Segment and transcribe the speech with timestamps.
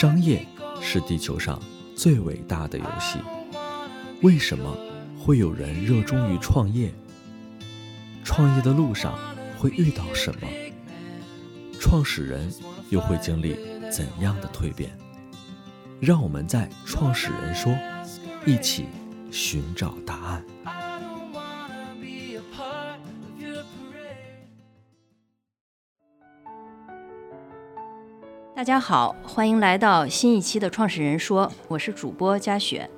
[0.00, 0.46] 商业
[0.80, 1.60] 是地球上
[1.94, 3.18] 最伟大的游戏。
[4.22, 4.74] 为什么
[5.18, 6.90] 会有人热衷于创业？
[8.24, 9.18] 创业的路上
[9.58, 10.48] 会遇到什么？
[11.78, 12.50] 创始人
[12.88, 13.58] 又会经历
[13.90, 14.90] 怎样的蜕变？
[16.00, 17.70] 让我们在《创始人说》
[18.46, 18.86] 一起
[19.30, 20.89] 寻找答案。
[28.60, 32.90] 大家好，欢迎来到新一期的《创始人说》，我是主播佳雪。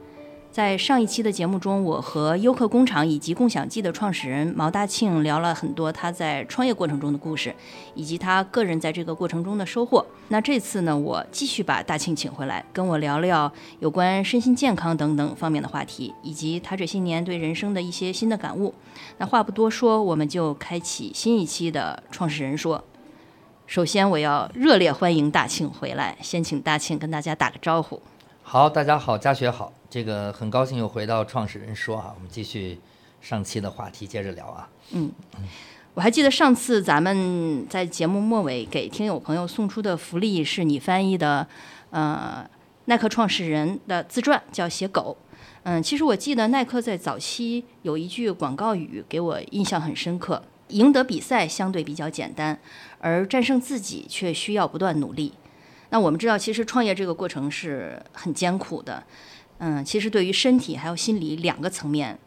[0.50, 7.54] 在上一期的节目中，我和优客工厂以及共享记的创始人毛大庆聊了很多他在创业过程中的故事，
[7.94, 10.04] 以及他个人在这个过程中的收获。
[10.30, 18.74] 那这次呢，我继续把大庆请回来，跟我聊聊有关身心健康等等方面的话题，以及他这些年对人生的一些新的感悟。
[19.18, 22.78] 那话不多说，我们就开启新一期的《创始人说》。
[23.72, 27.98] 首先，我要热烈欢迎大庆回来，先请大庆跟大家打个招呼。
[28.42, 32.78] 好，大家好，佳雪好，这个很高兴又回到创始人说啊，我们继续
[33.22, 34.68] 上期的话题，接着聊啊。
[34.90, 35.10] 嗯，
[35.94, 41.48] 我还记得上次咱们在节目末尾给听友朋友送出的福利是你翻译的，
[41.88, 42.46] 呃，
[42.84, 45.16] 耐克创始人的自传，叫《写狗》。
[45.62, 50.42] 嗯，其实我记得耐克在早期有一句广告语给我印象很深刻：
[50.72, 52.58] 赢得比赛相对比较简单，
[52.98, 55.32] 而战胜自己却需要不断努力。
[55.90, 59.04] 那我们知道，其实创业这个过程是很艰苦的，
[59.58, 62.18] 嗯，其实对于身体还有心理两个层面，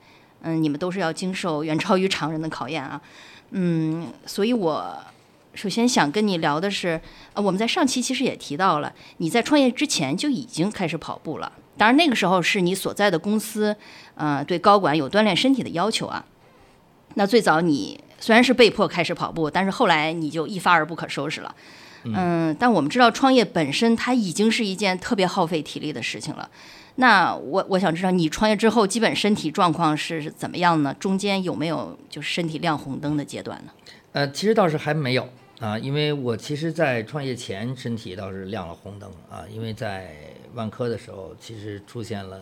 [0.42, 3.02] 嗯，你们都是要经受远超于常人的考验啊，
[3.50, 4.96] 嗯，所以我
[5.56, 7.02] 首先想跟你聊的是，
[7.34, 13.76] 呃，我们在上期其实也提到了，你在创业之前就已经开始跑步了，当然那个时候是你所在的公司，
[14.14, 16.24] 呃，对高管有锻炼身体的要求啊。
[17.16, 21.56] 那最早你虽然是被迫开始跑步，但是后来你就一发而不可收拾了。
[22.04, 26.50] 嗯，但我们知道创业本身它已经是一件特别耗费体力的事情了。
[26.98, 30.96] 那我我想知道你创业之后基本身体状况是怎么样呢？
[31.00, 33.72] 中间有没有就是身体亮红灯的阶段呢？
[34.14, 35.28] 呃，其实倒是还没有
[35.59, 40.16] 啊，因为我其实，在创业前身体倒是亮了红灯啊，因为在
[40.54, 42.42] 万科的时候，其实出现了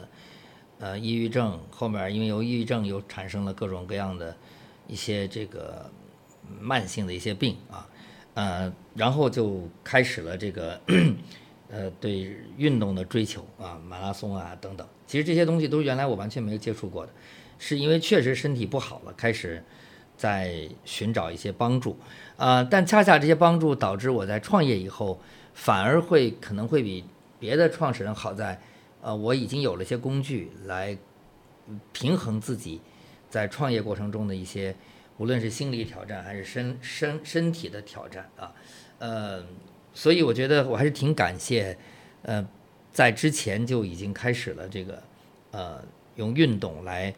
[0.79, 4.35] 呃抑郁症，后面因为有抑郁症又产生了各种各样的
[4.93, 5.89] 一些这个
[6.61, 7.89] 慢性的一些病啊。
[8.35, 10.79] 呃，然后就开始了这个，
[11.69, 14.87] 呃，对运动的追求啊，马拉松啊等等。
[15.07, 17.11] 其实这些东西都是原来我完全没有接触过的，
[17.59, 19.63] 是因为确实身体不好了，开始
[20.17, 21.95] 在寻找一些帮助
[22.37, 22.63] 啊。
[22.63, 25.19] 但恰恰这些帮助导致我在创业以后，
[25.53, 27.03] 反而会可能会比
[27.39, 28.59] 别的创始人好在，
[29.01, 30.97] 呃，我已经有了一些工具来
[31.91, 32.81] 平衡自己
[33.33, 34.75] 在创业过程中的一些。
[35.17, 38.51] 无论是心理挑战还是身身身体的挑战啊，
[38.97, 39.45] 呃，
[39.94, 41.77] 所以我觉得我还是挺感谢，
[42.23, 42.45] 呃，
[42.91, 45.03] 在之前就已经开始了这个，
[45.51, 45.85] 呃，
[46.16, 47.13] 用运动来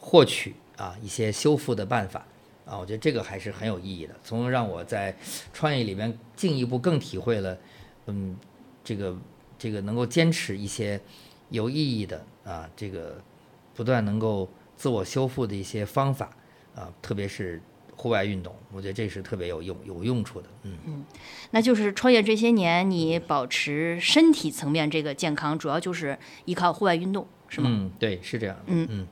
[0.00, 2.26] 获取啊一些修复的办法
[2.64, 5.16] 啊，我觉得这个还是很有意义的，从而让我在
[5.54, 7.56] 创业里面进一步更体会了，
[8.06, 8.36] 嗯，
[8.82, 9.16] 这个
[9.56, 11.00] 这个能够坚持一些
[11.50, 13.22] 有意义的啊，这个
[13.72, 16.30] 不断能够自我修复的一些方法。
[16.76, 17.58] 啊，特别是
[17.96, 20.48] 户外运动，我觉得这是特别有用、有用处的。
[20.64, 21.04] 嗯嗯，
[21.52, 27.70] 那就是创业这些年，你保持身体层面这个健康，主要就是依靠户外运动，是吗？
[27.72, 28.54] 嗯，对，是这样。
[28.66, 29.08] 嗯嗯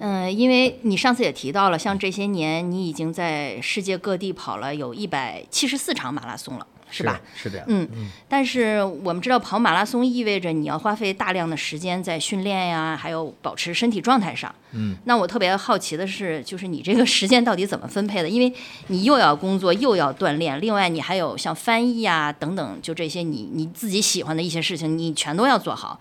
[0.00, 6.66] 嗯，因为你上次也提到了，像这些年你已经在世界各地跑了有一百七十四场马拉松了。
[6.90, 7.20] 是吧？
[7.36, 7.88] 是的，嗯，
[8.28, 14.54] 但是我们知道跑马拉松意味着你要花费大量的时间在训练呀，还有保持身体状态上。
[14.72, 18.28] 嗯，那我特别好奇的是，就是你这个时间到底怎么分配的？
[18.28, 18.52] 因为
[18.88, 25.98] 你又要工作，又要锻炼，另外你还有像翻译啊等等，就这些你你自己喜欢的一些事情，你全都要做好。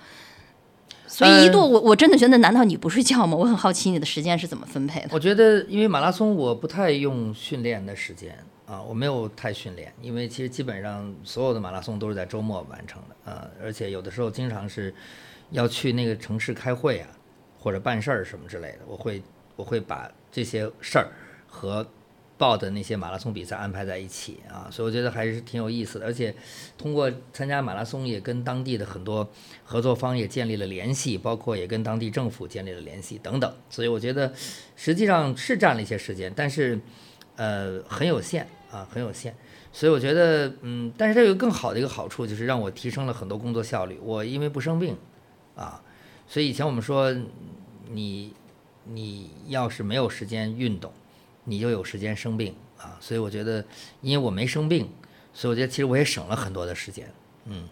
[1.08, 3.36] 所以一度我我真的觉得，难道你不睡觉吗？
[3.36, 5.08] 我很好奇你的时间是怎么分配的。
[5.12, 8.38] 我觉得，因为马拉松我不太用训练的时间。
[8.67, 14.93] 啊，我没有太训练，因为其实基本上所有的马拉松都是在周末完成的，呃，而且有的时候经常是
[15.52, 17.08] 要去那个城市开会啊，
[17.58, 19.23] 或者办事儿什么之类的，我会
[19.55, 21.08] 我会把这些事儿
[21.47, 21.87] 和
[22.37, 26.35] 报的那些马拉松比赛安排在一起啊，所以我觉得还是挺有意思的，而且
[26.78, 29.25] 通过参加马拉松也跟当地的很多
[29.63, 34.34] 合作方也建立了联系，包括也跟当地政府建立了联系等等，所以我觉得
[34.75, 36.78] 实际上是占了一些时间，但是
[37.37, 38.46] 呃很有限。
[38.78, 39.34] 啊，很有限，
[39.72, 43.97] 所以我觉得，嗯，但是它有更好的一个好处，就是让我提升了很多工作效率。
[44.03, 44.96] 我因为不生病，
[45.56, 45.82] 啊，
[46.28, 47.12] 所以以前我们说，
[47.90, 48.34] 你
[48.84, 50.91] 你要是没有时间运动，
[51.46, 52.97] 你就有时间生病啊。
[53.00, 53.66] 所以我觉得，
[54.02, 54.88] 因为我没生病，
[55.34, 57.12] 所以我觉得其实我也省了很多的时间，
[57.46, 57.68] 嗯。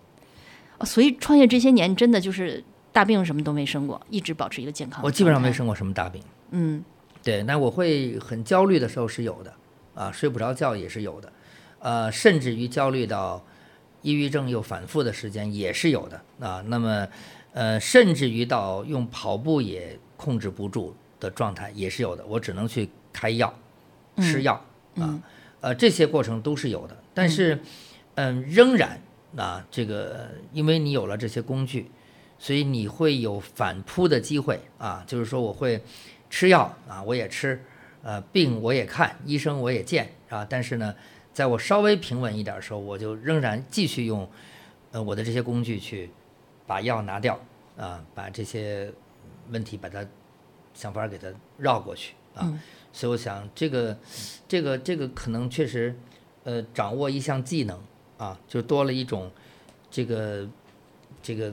[0.80, 2.62] 哦所以创业这些年真的就是
[2.92, 5.04] 大病什么都没生过，一直保持一个健康。
[5.04, 5.54] 我基本上没。
[5.54, 6.22] 生过什么大病。
[6.51, 6.84] 嗯
[7.24, 9.54] 对，那我会很焦虑的时候是有的，
[9.95, 11.33] 啊，睡不着觉也是有的，
[11.80, 13.44] 呃，甚至于焦虑到
[14.01, 16.63] 抑郁症又反复的时间也是有的啊。
[16.68, 17.07] 那么，
[17.53, 23.51] 呃，甚至于到用跑步也控制不住的状态也是有的，我只能去开药、
[24.18, 24.53] 吃药
[24.97, 25.18] 啊，
[25.62, 26.98] 呃，这些过程都是有的。
[27.13, 27.57] 但是，
[28.15, 29.01] 嗯，仍然
[29.36, 31.89] 啊，这个因为你有了这些工具，
[32.38, 35.81] 所以你会有反扑的机会啊，就是说我会。
[36.27, 37.63] 吃药啊，我也吃，
[38.06, 40.46] 呃，病我也看，医生我也见啊。
[40.48, 40.96] 但是呢，
[41.34, 44.30] 在我稍微平稳一点的时候，我就仍然继续用，
[44.92, 46.12] 呃，我的这些工具去
[46.68, 47.40] 把药拿掉
[47.75, 48.94] 啊，把这些
[49.50, 50.06] 问题把它
[50.75, 52.54] 想法给它绕过去啊。
[52.94, 53.98] 所以我想，这个，
[54.48, 55.98] 这个，这个可能确实，
[56.44, 57.81] 呃，掌握一项技能
[58.19, 59.31] 啊，就多了一种
[59.90, 60.48] 这个
[61.24, 61.51] 这个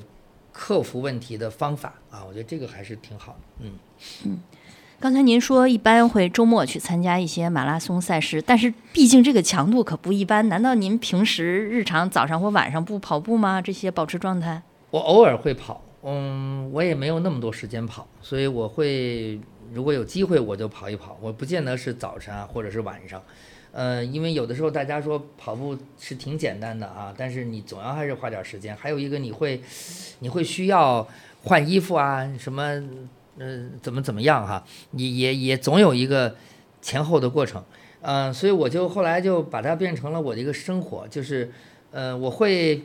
[0.53, 2.23] 克服问题的方法啊。
[2.23, 3.79] 我觉得这个还是挺好的，嗯
[4.27, 4.41] 嗯。
[5.03, 10.49] 刚才您说一般会周末去参加一些马拉松赛事，但是毕竟这个强度可不一般。
[10.49, 13.61] 难道您平时日常早上或晚上不跑步吗？
[13.61, 14.63] 这些保持状态？
[14.93, 19.41] 我偶尔会跑，嗯，我也没有那么多时间跑，所以我会
[19.73, 21.19] 如果有机会我就跑一跑。
[21.21, 23.21] 我不见得是早晨啊，或者是晚上，
[23.73, 28.77] 呃，因为有的时候大家说跑步是挺简单的啊，但是你总要还是花点时间。
[28.77, 29.61] 还有一个你会，
[30.21, 31.05] 你会需要
[31.43, 32.81] 换衣服啊，什么？
[33.39, 34.65] 嗯，怎么怎么样哈？
[34.93, 36.37] 也也也总有一个
[36.81, 37.65] 前后的过程，
[38.01, 41.51] 嗯，所以我就后来就把它变成了我的一个生活，就是，
[41.91, 42.83] 呃，我会，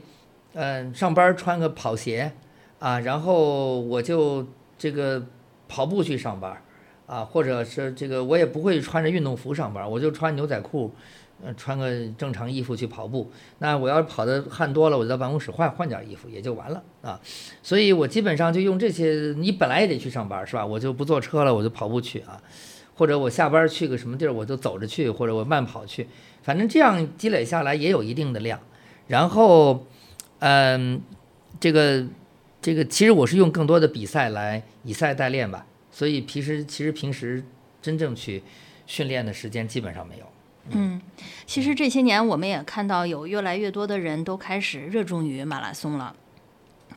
[0.53, 2.31] 嗯，上班穿个跑鞋，
[2.79, 4.47] 啊，然后我就
[4.77, 5.25] 这个
[5.67, 6.61] 跑步去上班，
[7.05, 10.93] 啊，或者是这个我也不会穿着运动服上班，我就穿牛仔裤。
[11.43, 17.19] 呃，穿个正常衣服去跑步，那我要是跑的汗多了，我就到办公室换换件衣服也就完了啊。
[17.61, 19.35] 所以我基本上就用这些。
[19.37, 20.65] 你本来也得去上班是吧？
[20.65, 22.41] 我就不坐车了，我就跑步去啊。
[22.95, 26.07] 或者我下班去个什么地儿，我就走着去，或者我慢跑去。
[26.41, 28.59] 反正这样积累下来也有一定的量。
[29.05, 29.85] 然后，
[30.39, 30.99] 嗯，
[31.59, 32.03] 这个
[32.59, 35.67] 这个其实我是用更多的比赛来以赛代练吧。
[35.91, 37.43] 所以平时其实平时
[37.79, 38.41] 真正去
[38.87, 40.25] 训练的时间基本上没有。
[40.71, 41.01] 嗯，
[41.45, 46.15] 其实这些年我们也看到有越来越多的人都开始热衷于马拉松了，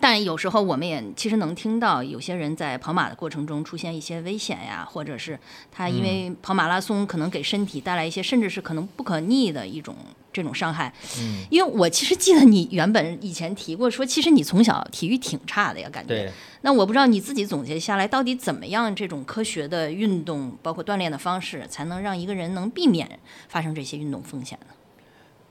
[0.01, 5.39] 但有时候我们也其实能听到有些人在跑马的过程中出现一些危险呀，或者是
[5.71, 9.95] 他因为跑马拉松可能给身体带来一些甚至是可能不可逆的一种。
[10.33, 16.09] 这种伤害，嗯，因为我其实记得你原本以前提过，说其实你从小体育挺差的呀，感觉。
[16.09, 16.33] 对。
[16.63, 23.19] 那我不知道你自己总结下来，到底怎么样这种科学的运动，包括锻炼的方式，才能让一个人能避免
[23.49, 24.75] 发生这些运动风险呢？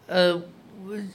[0.08, 0.42] 呃，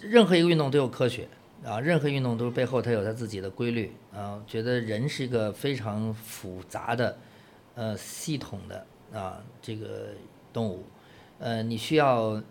[0.02, 1.28] 任何一个运动都有科学
[1.64, 4.42] 啊，任何运动都是背后它有它自己的规律啊。
[4.46, 7.16] 觉得人是一个非常复杂的
[7.76, 10.08] 呃系统的啊这个
[10.52, 10.84] 动物，
[11.38, 12.42] 呃，你需要。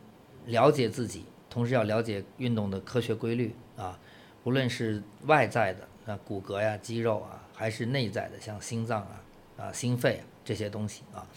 [0.45, 3.99] 了解自己，同时要了解运动的科学规律啊，
[4.43, 9.23] 无论是外在的啊骨骼呀、肌肉啊，还是内在的像心脏啊、
[9.57, 11.27] 啊心肺这些东西啊，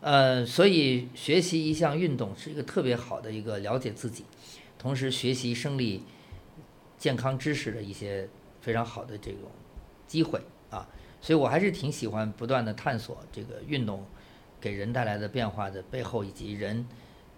[0.00, 4.24] 呃，所以学习一项运动是一个特别好的一个了解自己，
[4.78, 6.04] 同时学习生理
[6.98, 8.28] 健康知识的一些
[8.60, 9.50] 非常好的这种
[10.06, 10.88] 机会啊，
[11.20, 14.06] 所以我还是挺喜欢不断的探索这个运动
[14.60, 16.86] 给人带来的变化的背后以及人。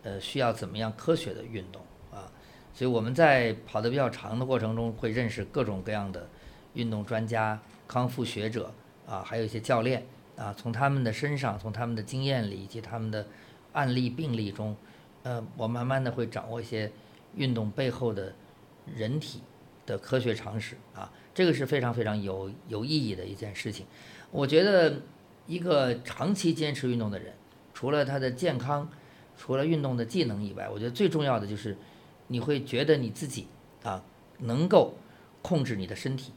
[0.04, 1.82] 呃，需要怎么样科学的运动
[2.12, 2.30] 啊？
[2.72, 6.28] 所以我们在跑得比较长的过程中，会认识各种各样的
[6.74, 8.72] 运动专家、康复学者
[9.06, 10.06] 啊，还有一些教练
[10.36, 10.54] 啊。
[10.56, 13.26] 从他们的身上，从他们的经验里以及他们的
[13.72, 14.76] 案例病例中，
[15.22, 16.92] 呃，我慢慢的会掌握一些
[17.34, 18.34] 运动背后的
[18.94, 19.40] 人体
[19.86, 21.10] 的科学常识啊。
[21.32, 23.86] 这个是非常非常有有意义的一件事情。
[24.30, 25.00] 我觉得
[25.46, 27.32] 一个长期坚持运动的人，
[27.72, 28.88] 除了他的健康，
[29.44, 31.76] 除了运动的技能以外，我觉得最重要的就是，
[32.28, 33.46] 你会觉得你自己
[33.82, 34.02] 啊
[34.38, 34.94] 能够
[35.42, 36.32] 控制你的身体。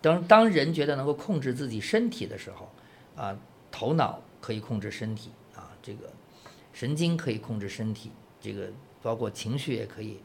[0.00, 2.72] 当当人觉得能够控制自己身体的时候，
[3.14, 3.38] 啊，
[3.70, 6.10] 头脑可以控制身体啊，这个
[6.72, 8.10] 神经可以控制身体，
[8.40, 8.70] 这个
[9.02, 10.18] 包括情绪也可以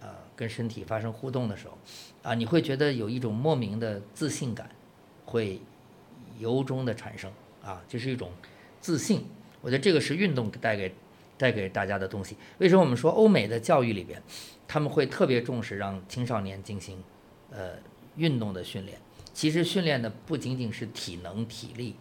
[0.00, 1.78] 啊跟身体发生互动的时候，
[2.24, 4.68] 啊，你会觉得有一种莫名的自信感
[5.24, 5.60] 会
[6.40, 7.30] 由衷的产生
[7.62, 8.32] 啊，这是一种
[8.80, 9.24] 自信。
[9.60, 10.92] 我觉得这个是运动带给。
[11.38, 14.22] 带给大家的东西，为什么我们说欧美的教育里边，
[14.66, 17.02] 他们会特别重视让青少年进行，
[17.50, 17.72] 呃，
[18.16, 18.98] 运动的训练？
[19.34, 21.94] 其实训练的不仅仅是体能、体力，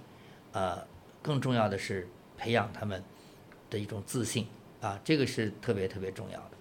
[0.53, 0.85] 呃，
[1.21, 3.03] 更重要的是培养他们
[3.69, 4.47] 的一种自信
[4.79, 6.51] 啊，这个是特别特别重要的。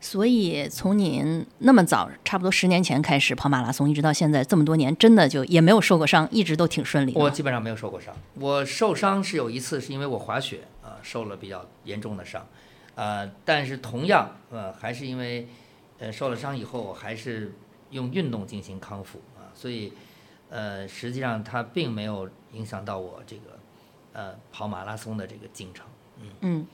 [0.00, 7.18] 所以从您那么早，差不多十年前开始跑马拉松，一直到现在这么多年，真的就也没有受过伤，一直都挺顺利的。
[7.18, 8.14] 我基本上没有受过伤。
[8.34, 12.46] 我受伤是有一次，是因为我滑雪啊、受了比较严重的伤，
[12.94, 15.48] 呃，但是同样呃还是因为
[15.98, 17.52] 呃受了伤以后，我还是
[17.90, 19.92] 用运动进行康复啊，所以
[20.50, 23.58] 呃实际上它并没有影响到我这个
[24.12, 25.84] 呃跑马拉松的这个进程。
[26.40, 26.66] 嗯，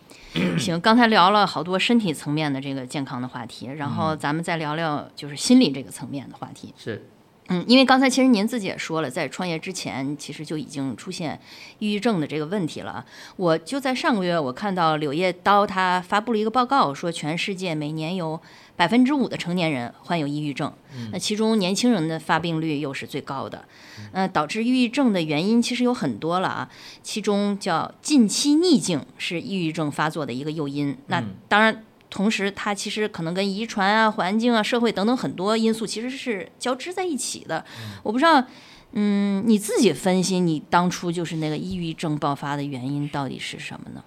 [0.59, 6.75] 行，刚才聊了好多身体层面的这个健康的话题，然后咱们再聊聊就是心理这个层面的话题。
[6.77, 7.07] 是，
[7.49, 11.39] 嗯，因为刚才其实您自己也说了，在创业之前，其实就已经出现
[11.81, 13.05] 抑郁症的这个问题了。
[13.37, 18.41] 我就在上个月，我看到《柳叶刀》它发布了一个报告，说全世界每年有
[18.77, 20.73] 百分之五的成年人患有抑郁症，
[21.11, 23.65] 那其中年轻人的发病率又是最高的。
[24.13, 26.71] 嗯，导致抑郁症的原因其实有很多了啊，
[27.03, 30.97] 其中叫近期逆境是抑郁症发作的一个诱因。
[31.09, 31.85] 那当然。
[32.12, 37.64] 同时，它其实可能跟遗传啊、环境啊、社会等等很多因素其实是交织在一起的。
[38.02, 38.47] 我不知道，
[38.92, 44.04] 嗯，你自己分析，你当初就是那个抑郁症爆发的原因到底是什么呢？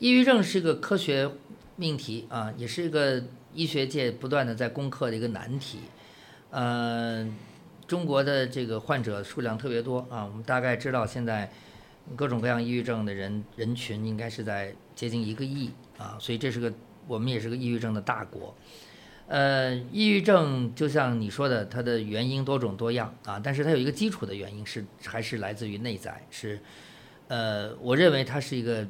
[0.00, 1.30] 抑郁症是一个科学
[1.76, 3.22] 命题啊，也是一个
[3.54, 5.78] 医学界不断的在攻克的一个难题。
[6.50, 7.24] 呃，
[7.86, 11.48] 中国的这个患者数量特别多啊，我们大概知道现在
[12.16, 16.72] 各种各样抑郁症的人人群应该是在接近一个亿啊，所以这是个。
[17.06, 18.54] 我们也是个抑郁症的大国，
[19.26, 26.60] 呃，抑郁症就像你说的，它的原因多种多样啊，但是它有一个基础的原因是还是来自于内在，是，
[27.28, 28.86] 呃，我认为它是一个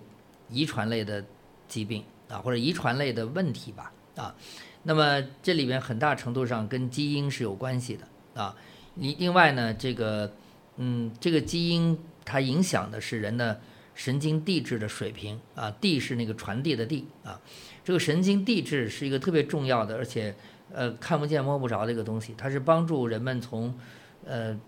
[0.49, 1.25] 遗传类的
[1.69, 4.35] 疾病啊，或者遗传类的问题吧啊，
[4.83, 8.57] 那么这里边很大程度上跟基因是有关系的啊，
[8.95, 10.33] 你另外呢，这个，
[10.77, 13.61] 嗯，这个基因它影响的是人的
[13.95, 17.41] 神经递质的水平啊，递是那个传递的递啊。
[17.85, 20.35] 这个神经递质是一个特别重要的，而且
[20.73, 23.79] 呃看不见摸不着的一个东西，它是帮助人们从
[24.25, 24.59] 呃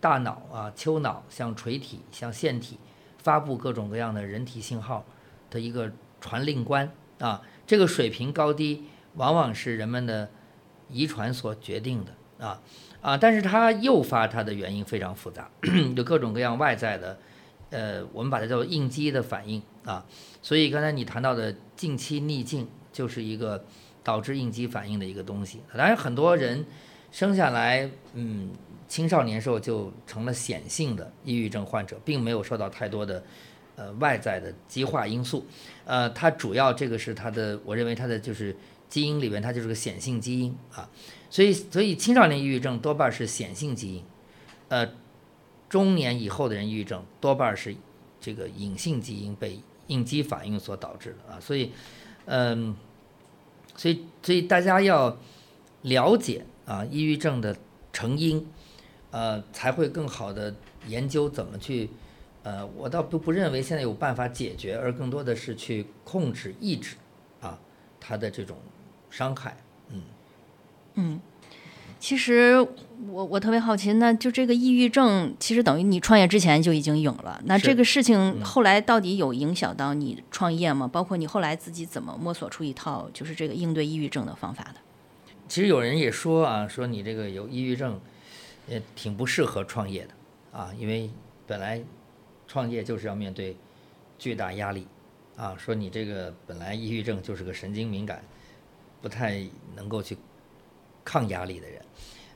[0.00, 2.78] 大脑啊丘脑向垂体向腺体
[3.22, 5.04] 发布各种各样的人体信号
[5.48, 5.90] 的一个
[6.20, 7.40] 传令官啊。
[7.66, 10.28] 这个水平高低往往是人们的
[10.90, 12.60] 遗传所决定的啊
[13.00, 15.50] 啊，但是它诱发它的原因非常复杂，
[15.96, 17.18] 有各种各样外在的。
[17.72, 20.04] 呃，我们把它叫做应激的反应啊，
[20.42, 23.64] 所以刚才你谈到的近期逆境就是一个
[24.04, 25.60] 导致应激反应的一个东西。
[25.74, 26.66] 当然，很多人
[27.10, 28.50] 生下来，嗯，
[28.86, 33.24] 青少年时候就成了显性的抑郁症患者，并没有受到太多的
[33.76, 35.46] 呃外在的激化因素。
[35.86, 38.54] 呃，它主要这个是它的，我认为它的就是
[38.90, 40.86] 基因里边它就是个显性基因啊，
[41.30, 44.04] 所以所以青少年抑郁症多半是显性基因，
[44.68, 44.86] 呃。
[45.72, 47.74] 中年以后的人抑郁症多半是
[48.20, 51.72] 这个隐性基因被应激反应所导致的啊，所以，
[52.26, 52.76] 嗯，
[53.74, 55.16] 所以所以大家要
[55.80, 57.56] 了解啊抑郁症的
[57.90, 58.46] 成因，
[59.12, 60.54] 呃，才会更好的
[60.88, 61.88] 研究怎么去，
[62.42, 66.96] 呃，我倒不不认为现在有办法解决，而更多的是去控制、抑制
[67.40, 67.58] 啊
[67.98, 68.58] 它的这种
[69.08, 69.56] 伤害，
[69.88, 70.02] 嗯，
[70.96, 71.20] 嗯。
[72.02, 72.58] 其实
[73.10, 77.40] 我我特别好奇，那就这个抑郁症，其实等于你创业之前就已经有了。
[77.44, 80.88] 那这个事情后来到底有影响到你创业吗？
[80.88, 84.80] 包括你后来自己怎么摸索出一套就是这个应对抑郁症的方法的？
[85.46, 88.00] 其实有人也说啊，说你这个有抑郁症，
[88.66, 91.08] 也挺不适合创业的啊，因为
[91.46, 91.80] 本来
[92.48, 93.56] 创业就是要面对
[94.18, 94.88] 巨大压力
[95.36, 98.24] 啊，说你这个本来抑郁症就是个神经敏感，
[99.00, 99.40] 不太
[99.76, 100.18] 能够去
[101.04, 101.80] 抗压力的人。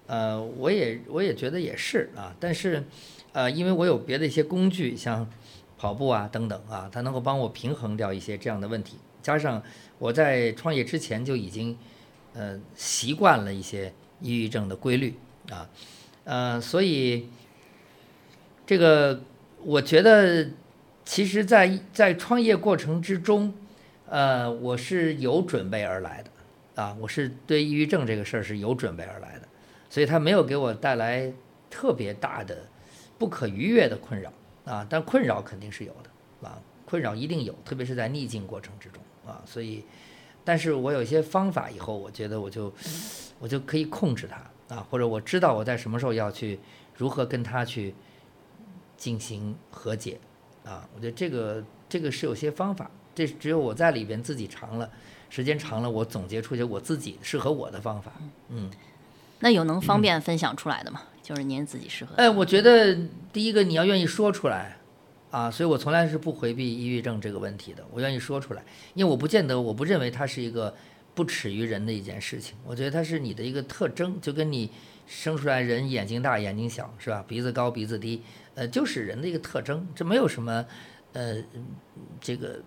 [0.06, 2.84] 呃，我也我也觉得也是啊，但是，
[3.32, 5.28] 呃，因为我有别的一些工具，像
[5.76, 8.98] 跑步啊等等啊，它能够帮我平衡掉一些这样的问题。
[9.20, 9.60] 加上
[9.98, 11.76] 我在创业之前就已经，
[12.34, 15.16] 呃，习惯了一些抑郁症的规律
[15.50, 15.68] 啊，
[16.22, 17.28] 呃，所以
[18.64, 19.20] 这个
[19.64, 20.50] 我觉得，
[21.04, 23.52] 其实，在在创业过程之中，
[24.08, 26.30] 呃，我是有准备而来的
[26.76, 29.48] 啊，我是对抑郁症这个事儿是有准备而来的。
[29.90, 31.32] 所以它没有给我带来
[31.70, 32.68] 特别大的
[33.18, 34.32] 不可逾越的困扰
[34.64, 39.42] 啊，但困扰肯定是有的啊，困扰一定有，特别是在逆境过程之中啊。
[39.46, 39.84] 所以，
[40.44, 42.70] 但是我有一些方法，以后我觉得我就
[43.38, 46.58] 我就可以控制它啊，或者我知道我在什么时候要去
[46.94, 47.94] 如何跟他去
[48.96, 50.18] 进行和解
[50.64, 50.86] 啊。
[50.94, 54.90] 我觉得这个这个是有些方法，这只有我在里边自己尝了
[55.28, 58.12] 时间长了，我总结出去我自己适合我的方法，
[58.48, 58.70] 嗯。
[59.40, 61.02] 那有能方便分享出来的吗？
[61.22, 62.14] 就是您自己适合。
[62.16, 62.96] 哎，我觉得
[63.32, 64.78] 第一个你要愿意说出来，
[65.30, 67.84] 啊，所以我从来是不回避抑郁症这个问题的。
[67.90, 68.62] 我愿意说出来，
[68.94, 70.74] 因为我不见得，我不认为它是一个
[71.14, 72.56] 不耻于人的一件事情。
[72.64, 74.70] 我觉得它是你的一个特征，就跟你
[75.06, 77.22] 生出来人眼睛大眼睛小是吧？
[77.28, 78.22] 鼻子高鼻子低，
[78.54, 80.64] 呃，就是人的一个特征，这没有什么
[81.12, 81.36] 呃
[82.22, 82.62] 这个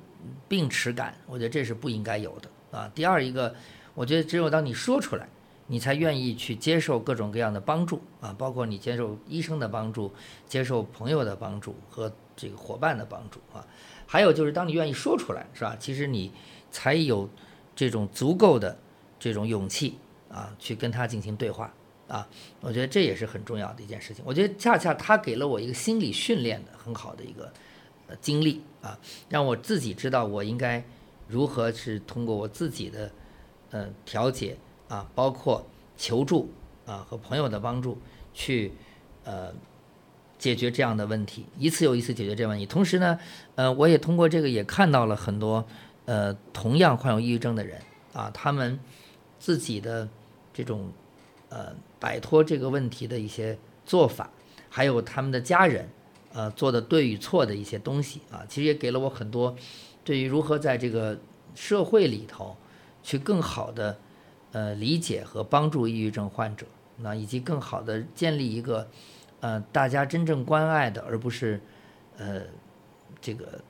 [0.48, 2.92] 病耻感，我觉得这是不应该有的啊。
[2.94, 3.56] 第二一个，
[3.94, 5.28] 我觉得只有当你说出来。
[5.72, 10.12] 你才愿意去接受各种各样的帮助啊，包括你接受医生的帮助，
[10.48, 13.64] 接受朋友的帮助和这个伙伴的帮助啊。
[14.08, 15.78] 还有就是，当你愿意说出来，是吧？
[15.80, 16.32] 其实你
[16.72, 17.30] 才有
[17.76, 18.76] 这种足够的
[19.20, 21.72] 这种勇气啊，去跟他进行对话
[22.08, 22.28] 啊。
[22.62, 24.24] 我觉得这也是很重要的一件事情。
[24.26, 27.54] 我觉得恰恰他给了我一个心理训练的很好的一个
[28.18, 28.98] 经历啊，
[29.30, 30.84] 让我自己知道我应该
[31.28, 33.12] 如何是通过我自己的
[33.72, 34.58] 呃调节。
[34.90, 35.64] 啊，包括
[35.96, 36.52] 求助
[36.88, 37.96] 啊和朋友的帮助，
[38.34, 38.74] 去
[39.24, 39.54] 呃
[40.40, 42.66] 解决这样的问题，一次又一次解决这个问题。
[42.66, 43.20] 同时呢，
[43.54, 45.64] 呃，我也通过这个也看到了很多
[46.06, 47.80] 呃同样患有抑郁症的人
[48.14, 48.80] 啊，他们
[49.38, 50.10] 自己的
[50.52, 50.92] 这种
[51.50, 54.32] 呃摆脱这个问题的一些做法，
[54.70, 55.88] 还有他们的家人
[56.40, 59.54] 呃做的对与错的一些东西啊，其实也给了我很多
[60.06, 61.20] 对于如何在这个
[61.54, 62.56] 社会里头
[63.04, 64.00] 去更好的。
[64.52, 66.66] 呃，理解和帮助抑郁症患者，
[66.98, 68.88] 那以及更好的建立一个，
[69.42, 71.62] 呃，大家真正关爱的，而不是，
[72.18, 72.42] 呃，
[73.22, 73.62] 这个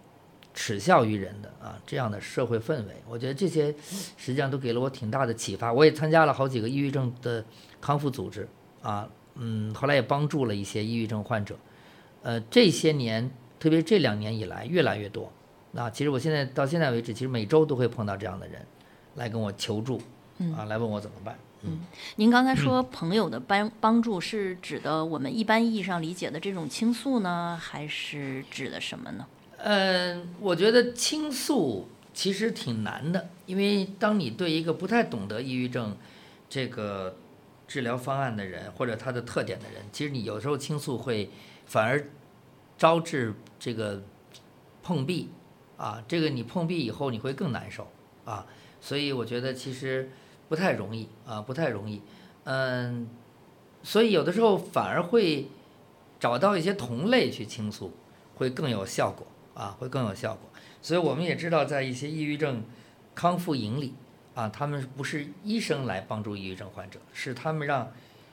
[0.54, 3.76] 耻笑于人的啊这样的社会氛围，我觉得这些
[4.16, 5.74] 实际上都给了我挺大的启发。
[5.74, 7.44] 我也参加了好几个抑郁症的
[7.82, 8.48] 康复组织
[8.82, 11.58] 啊，嗯，后来也帮助了一些抑郁症患者。
[12.22, 15.32] 呃，这些年，特别这两年以来，越来越多。
[15.72, 18.66] 那其实我现在到现在为止，其实每周都会碰到这样的人
[19.16, 20.02] 来跟我求助。
[20.56, 21.38] 啊，来问我怎么办？
[21.64, 21.82] 嗯，
[22.16, 29.28] 您刚才说朋友的帮帮助是指的我们一般意义上理解的这种倾诉呢，还是指的什么呢？
[29.58, 35.98] 嗯，我觉得倾诉其实挺难的，因为当你对一个不太懂得抑郁症
[36.50, 37.18] 这个
[37.68, 41.30] 治疗方案的人或者他的特点的人，其实你有时候倾诉会
[41.70, 42.06] 反而
[42.78, 44.04] 招致这个
[44.84, 45.30] 碰壁
[45.78, 47.88] 啊，这个你碰壁以后你会更难受
[48.26, 48.46] 啊，
[48.82, 50.10] 所以我觉得其实。
[50.50, 52.02] 不太容易啊，不太容易，
[52.46, 53.08] 嗯，
[53.84, 55.48] 所以有的时候反而会
[56.20, 57.94] 找到一些同类去倾诉，
[58.34, 60.50] 会更有效果啊，会更有效果。
[60.82, 62.64] 所以我们也知道，在一些抑郁症
[63.14, 63.94] 康复营里
[64.34, 67.92] 啊，他们不是医生来帮助抑郁症患者，是他们让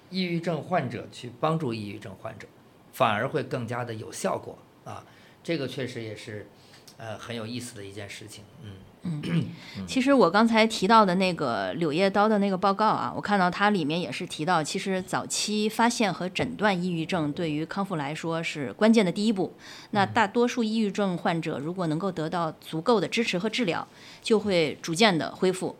[0.09, 2.49] 抑郁症患者去帮助抑郁症患者，
[2.96, 5.04] 反而会更加的有效果啊。
[5.44, 6.48] 这个确实也是
[6.96, 8.70] 呃很有意思的一件事情，嗯。
[9.09, 9.22] 嗯，
[9.87, 19.54] 其实我刚才提到的那个柳叶刀的那个报告啊，我看到它里面也是提到，其实早期发现和诊断抑郁症对于康复来说是关键的第一步。
[19.92, 23.87] 那大多数抑郁症患者如果能够得到足够的支持和治疗，
[24.22, 25.76] 就会逐渐的恢复。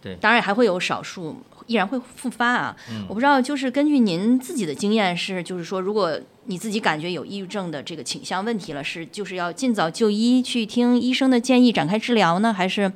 [0.00, 1.36] 对，当然还会有少数。
[1.66, 2.74] 依然会复发啊！
[3.10, 12.90] 我不知道，就是根据您自己的经验，是就是说，如果你自己感觉有抑郁症的这个倾向问题了，是就是要尽早就医，去听医生的建议展开治疗呢，还是？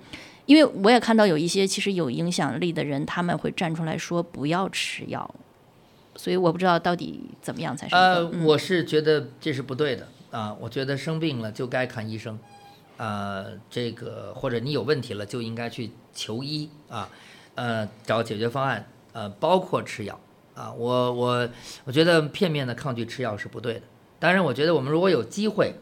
[0.46, 5.34] 因为我也看到有一些其实有影响力的人，他们会站出来说不要吃药，
[6.16, 7.94] 所以我不知道到底怎么样才是。
[7.94, 10.56] 呃，我是觉得这是不对的啊！
[10.58, 12.38] 我觉得生病了就该看医生，
[13.02, 17.08] 啊，这个或者你有问题了就应该去求医啊。
[17.56, 20.18] 呃，找解决方案，呃，包括吃药
[20.54, 20.72] 啊。
[20.72, 21.48] 我我
[21.84, 23.82] 我觉得片面的抗拒吃药是不对的。
[24.20, 25.74] 当然，我觉得我们如果有机会，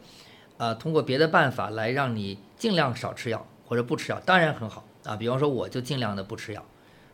[0.57, 5.15] 呃，通过别的办法来让你尽量少吃药或者不吃药，当然很好啊。
[5.15, 6.65] 比方说，我就尽量的不吃药，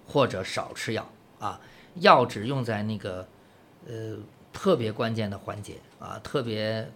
[0.07, 1.59] 或者少吃药啊。
[1.95, 3.27] 药只用在那个
[3.87, 4.17] 呃
[4.53, 6.89] 特别关键的环节啊，特别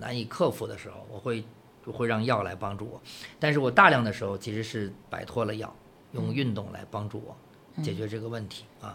[0.00, 1.44] 难以克服的时候，我会
[1.92, 3.00] 会让药来帮助我。
[3.38, 5.74] 但是我大量的时候其实是摆脱了药。
[6.12, 8.94] 用运动来帮助我解决这个问题啊，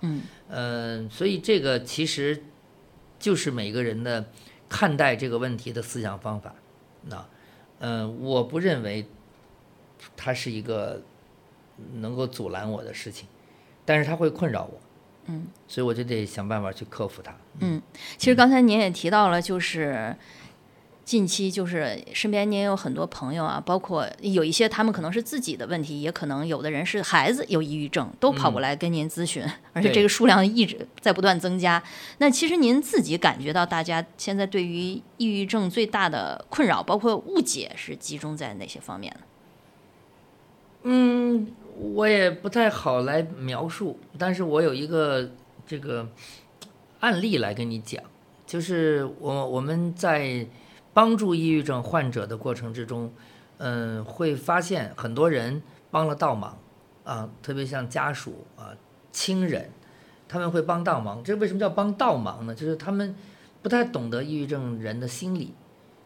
[0.49, 2.45] 嗯，所以这个其实
[3.19, 4.25] 就是每个人的
[4.67, 6.55] 看待这个问题的思想方法。
[7.03, 7.23] 那，
[7.79, 9.05] 嗯，我不认为
[10.17, 11.03] 它是一个
[11.95, 13.27] 能够阻拦我的事情，
[13.85, 14.81] 但是它会困扰我，
[15.25, 17.35] 嗯，所以我就得想办法去克服它。
[17.59, 17.79] 嗯，
[18.17, 20.15] 其实刚才您也提到了，就是。
[21.03, 31.83] 近期就是身边您有很多朋友啊，包括有一些他们可能是自己的问题，也可能有的人是孩子有抑郁症，都跑过来跟您咨询，而且这个数量一直在不断增加。
[32.19, 39.21] 那其实您自己感觉到大家现在对于抑郁症最大的困扰，包括误解是集中在哪些方面呢？
[40.83, 45.29] 嗯，我也不太好来描述，但是我有一个
[45.67, 46.07] 这个
[47.01, 48.01] 案例来跟你讲，
[48.47, 50.47] 就是我我们在。
[50.93, 53.13] 帮助抑郁症患者的过程之中，
[53.57, 56.57] 嗯，会发现很多人帮了倒忙，
[57.03, 58.75] 啊，特别像家属啊、
[59.11, 59.69] 亲人，
[60.27, 61.23] 他们会帮倒忙。
[61.23, 62.55] 这为什么叫帮倒忙呢？
[62.55, 63.15] 就是他们
[63.61, 65.53] 不太懂得抑郁症人的心理，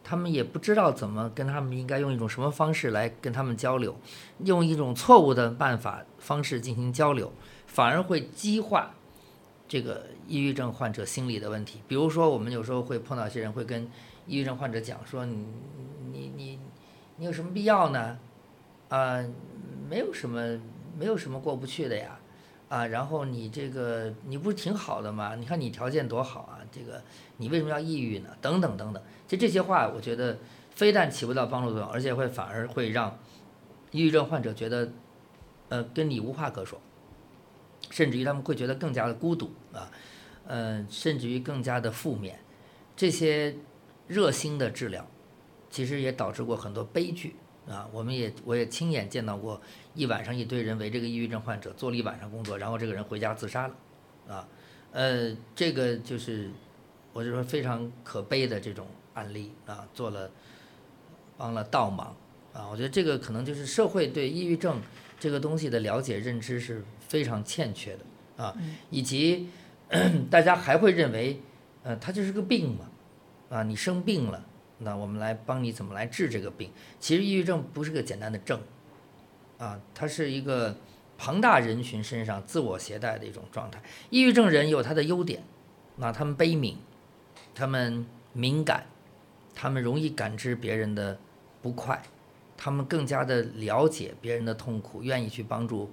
[0.04, 3.96] 他们也不知道怎么跟他们应该用一种什么方式来跟他们交流，
[4.44, 7.32] 用一种错误的办法方式进行交流，
[7.66, 8.94] 反而会激化
[9.66, 11.80] 这个抑郁症患者心理的问题。
[11.88, 13.90] 比如说，我们有时候会碰到一些人会跟
[14.26, 15.46] 抑郁症患者讲说：“你
[16.12, 16.58] 你你
[17.16, 18.18] 你有什么必要呢？
[18.88, 19.24] 啊、
[19.88, 20.60] 没有什么
[20.98, 22.18] 没有什么过不去的呀。”
[22.68, 25.36] 啊，然后你这个你不是挺好的吗？
[25.36, 27.00] 你看你条件多好啊，这个
[27.36, 28.30] 你为什么要抑郁呢？
[28.40, 30.36] 等等等等，就这些话，我觉得
[30.74, 33.16] 非但起不到帮助作用，而且会反而会让
[33.92, 34.90] 抑郁症患者觉得，
[35.68, 36.80] 呃，跟你无话可说，
[37.90, 39.88] 甚至于他们会觉得更加的孤独啊，
[40.48, 42.40] 呃，甚至于更加的负面。
[42.96, 43.54] 这些
[44.06, 45.06] 热心的治疗，
[45.70, 47.36] 其实也导致过很多悲剧
[47.68, 47.88] 啊。
[47.92, 49.60] 我们也我也亲眼见到过，
[49.94, 53.74] 一晚上一堆人围这个抑郁症患者做了一晚上工作，然后这个人回家自杀了，
[54.28, 54.48] 啊，
[54.92, 56.50] 呃，这个就是
[57.12, 60.30] 我就说非常可悲的这种案例啊，做了
[61.36, 62.16] 帮了倒忙
[62.52, 62.68] 啊。
[62.70, 64.80] 我觉得这个可能就是社会对抑郁症
[65.18, 68.54] 这个东西的了解认知是非常欠缺的啊，
[68.90, 69.48] 以及
[70.30, 71.40] 大家还会认为，
[71.82, 72.90] 呃，它就是个病嘛，
[73.48, 74.44] 啊，你生病了，
[74.78, 76.70] 那我们来帮你怎么来治这个病。
[76.98, 78.60] 其实抑郁症不是个简单的症，
[79.58, 80.76] 啊，它是一个
[81.16, 83.80] 庞大人群身上自我携带的一种状态。
[84.10, 85.42] 抑郁症人有他的优点，
[85.96, 86.76] 那他们悲悯，
[87.54, 88.86] 他们敏感，
[89.54, 91.18] 他们容易感知别人的
[91.62, 92.02] 不快，
[92.56, 95.90] 他们更加的了解别人的痛苦，愿意去帮助，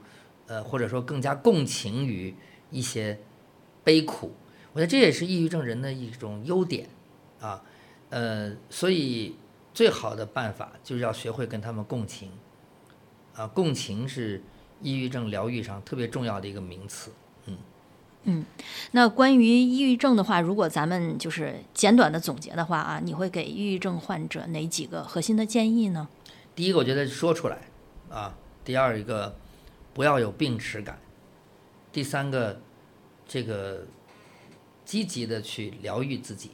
[0.48, 2.36] 呃，或者说更加共情于
[2.72, 3.20] 一些
[3.84, 4.34] 悲苦。
[4.74, 6.90] 我觉得这也是抑郁症人的一种优点
[7.44, 7.62] 啊，
[8.10, 9.36] 呃，所以
[9.74, 12.32] 最好的办法就是要学会跟他们共情
[13.36, 14.42] 啊，共情是
[14.82, 17.12] 抑郁症疗愈上特别重要的一个名词。
[17.48, 17.58] 嗯。
[18.24, 18.46] 嗯
[18.92, 26.08] 那关于抑郁症的话，如果咱们就是简短的总结的话啊，你会给抑郁症患者哪几个核心的建议呢？
[26.56, 27.58] 第一个，我觉得说出来
[28.10, 29.36] 啊；第二一个，
[29.94, 30.96] 不要有病耻感；
[31.92, 32.62] 第三个，
[33.28, 33.86] 这个
[34.86, 36.52] 积极的去疗愈自己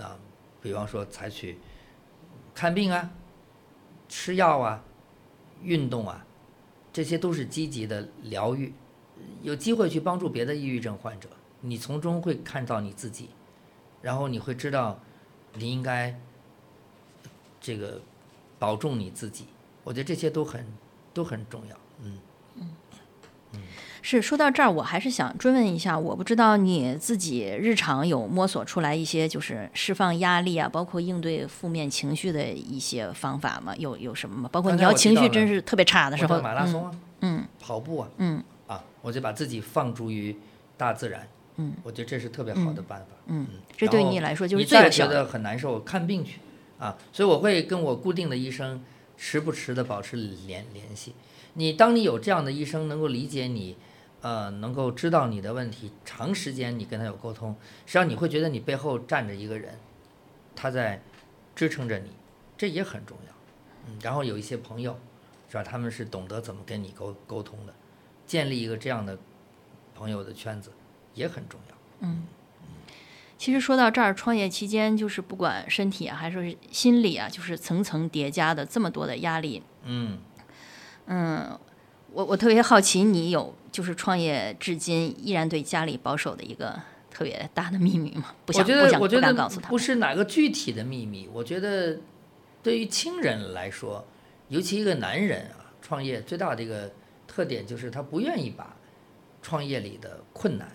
[0.00, 0.18] 啊，
[0.60, 1.58] 比方说采取
[2.54, 3.10] 看病啊、
[4.08, 4.82] 吃药啊、
[5.62, 6.24] 运动啊，
[6.92, 8.72] 这些都是积极的疗愈。
[9.42, 11.28] 有机会去帮助别的抑郁症患者，
[11.60, 13.28] 你从中会看到你自己，
[14.00, 14.98] 然后你会知道
[15.54, 16.18] 你应该
[17.60, 18.00] 这个
[18.58, 19.46] 保重你自己。
[19.84, 20.66] 我觉得这些都很
[21.12, 21.76] 都很重要。
[22.02, 22.18] 嗯
[22.56, 22.74] 嗯，
[24.02, 33.74] 是说到这儿，我还是想追问一下，我不知道你自己日常有摸索出来一些就是释放压力啊，包括应对负面情绪的一些方法吗？
[33.76, 34.48] 有有什么吗？
[34.50, 40.34] 包括你要情绪真是特别差的时候，马拉松啊，嗯跑步啊，嗯啊，我就把自己放逐于
[40.78, 41.28] 大自然。
[41.56, 43.06] 嗯，我觉得这是特别好的办法。
[43.26, 45.10] 嗯嗯，这对你来说就是你最有效的。
[45.10, 46.38] 再觉得很难受，看病去
[46.78, 46.96] 啊。
[47.12, 48.82] 所以我会跟我固定的医生
[49.18, 51.12] 时不时的保持联联系。
[51.54, 53.76] 你当你有这样的医生能够理解你，
[54.20, 59.78] 呃，能够知道你的问题，长时间你跟他有沟通，实际上你会觉得你背后站着一个人，
[60.54, 61.02] 他在
[61.54, 62.10] 支撑着你，
[62.56, 63.34] 这也很重要。
[63.88, 64.98] 嗯，然后有一些朋友，
[65.48, 65.62] 是吧？
[65.62, 67.74] 他们是懂得怎么跟你沟沟通的，
[68.26, 69.18] 建立一个这样的
[69.94, 70.70] 朋友的圈子
[71.14, 71.76] 也很重要。
[72.00, 72.24] 嗯
[73.36, 79.62] 其实说到这儿，创业期间就是不管身体啊还是心理啊，就是层层叠加的这么多的压力。
[79.84, 80.18] 嗯。
[81.06, 81.58] 嗯，
[82.12, 88.34] 我我特别好奇，你有就是创业至今依然对家里保守的一个特别大的秘密吗？
[88.46, 89.68] 不想我觉得，不想不我觉得敢告诉他。
[89.68, 91.28] 不是哪个具体的秘密。
[91.32, 91.98] 我觉得，
[92.62, 94.04] 对于亲人来说，
[94.48, 96.90] 尤其一个男人啊，创业最大的一个
[97.26, 98.76] 特点就是他不愿意把
[99.42, 100.68] 创业里的困难，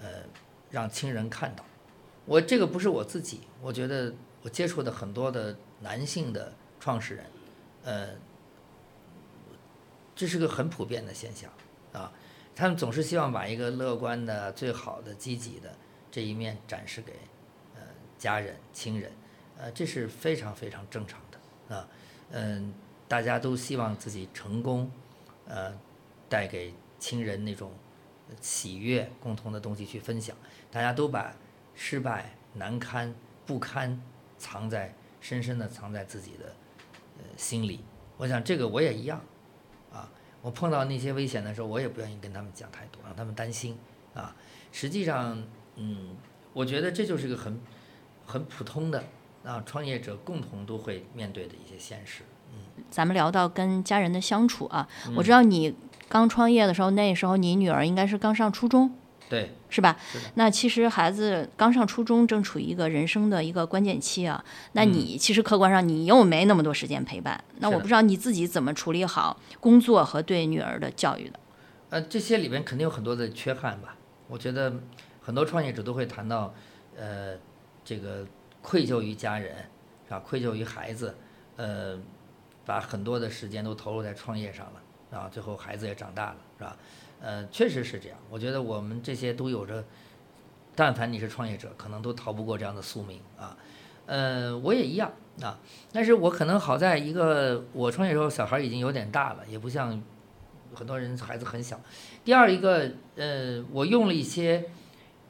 [0.00, 0.08] 呃，
[0.70, 1.64] 让亲人看到。
[2.24, 7.24] 我这个不是我自己，我觉得我接触的很多的男性的创始人，
[7.84, 8.08] 呃，
[10.18, 11.48] 这是个很普遍的现象
[11.92, 12.12] 啊。
[12.56, 15.72] 他们总是希望把一个乐观的、最好的、积极的
[16.10, 17.12] 这一面展示给
[17.76, 17.82] 呃
[18.18, 19.12] 家人、亲人，
[19.56, 21.88] 呃，这是非常非常正常的啊。
[22.32, 22.74] 嗯，
[23.06, 24.90] 大家都希望自己成功，
[25.46, 25.72] 呃，
[26.28, 27.70] 带给亲人那种
[28.40, 30.36] 喜悦、共同的东西去分享。
[30.68, 31.32] 大家都把
[31.76, 33.14] 失败、难堪、
[33.46, 34.02] 不堪
[34.36, 36.46] 藏在深深的藏在自己的
[37.18, 37.84] 呃心里。
[38.16, 39.24] 我想这个我也一样。
[40.42, 43.76] 我碰到那些危险的时候，我也不愿意跟他们讲太多，让他们担心
[44.14, 44.34] 啊。
[44.70, 45.42] 实际上，
[45.76, 46.16] 嗯，
[46.52, 47.60] 我觉得这就是一个很
[48.24, 49.02] 很普通的
[49.44, 52.22] 啊，创业者共同都会面对的一些现实。
[52.52, 55.74] 嗯咱们聊到跟家人的相处啊，嗯我知道你
[56.08, 58.94] 刚创业的时候，那时候你女儿应该是刚上初中，
[59.28, 59.96] 对，是吧？
[60.12, 64.42] 是那其实孩子刚上初中，正处于一个人生的一个关键期啊。
[64.72, 71.38] 那你其实客观上你又没那么多时间陪伴，那我不知道你自己怎么处理好工作和对女儿的教育的。
[71.90, 73.96] 呃，这些里面肯定有很多的缺憾吧。
[74.28, 74.72] 我觉得
[75.20, 76.54] 很多创业者都会谈到，
[76.96, 77.34] 呃，
[77.84, 78.26] 这个
[78.62, 79.54] 愧疚于家人，
[80.06, 80.18] 是吧？
[80.20, 81.14] 愧疚于孩子，
[81.56, 81.98] 呃，
[82.64, 86.76] 把很多的时间都投入在创业上了，啊，最后孩子也长大了，是吧？
[87.20, 88.18] 呃，确实是这样。
[88.30, 89.84] 我觉得我们这些都有着，
[90.74, 93.56] 但凡你是创业者，可能都逃不过这样的宿命啊。
[94.06, 95.58] 呃，我也一样啊，
[95.92, 100.02] 但是我可能好在一个，我创业时候小孩已经有点大了，也不像
[100.74, 101.78] 很多人孩子很小。
[102.24, 104.64] 第二一个，呃，我用了一些，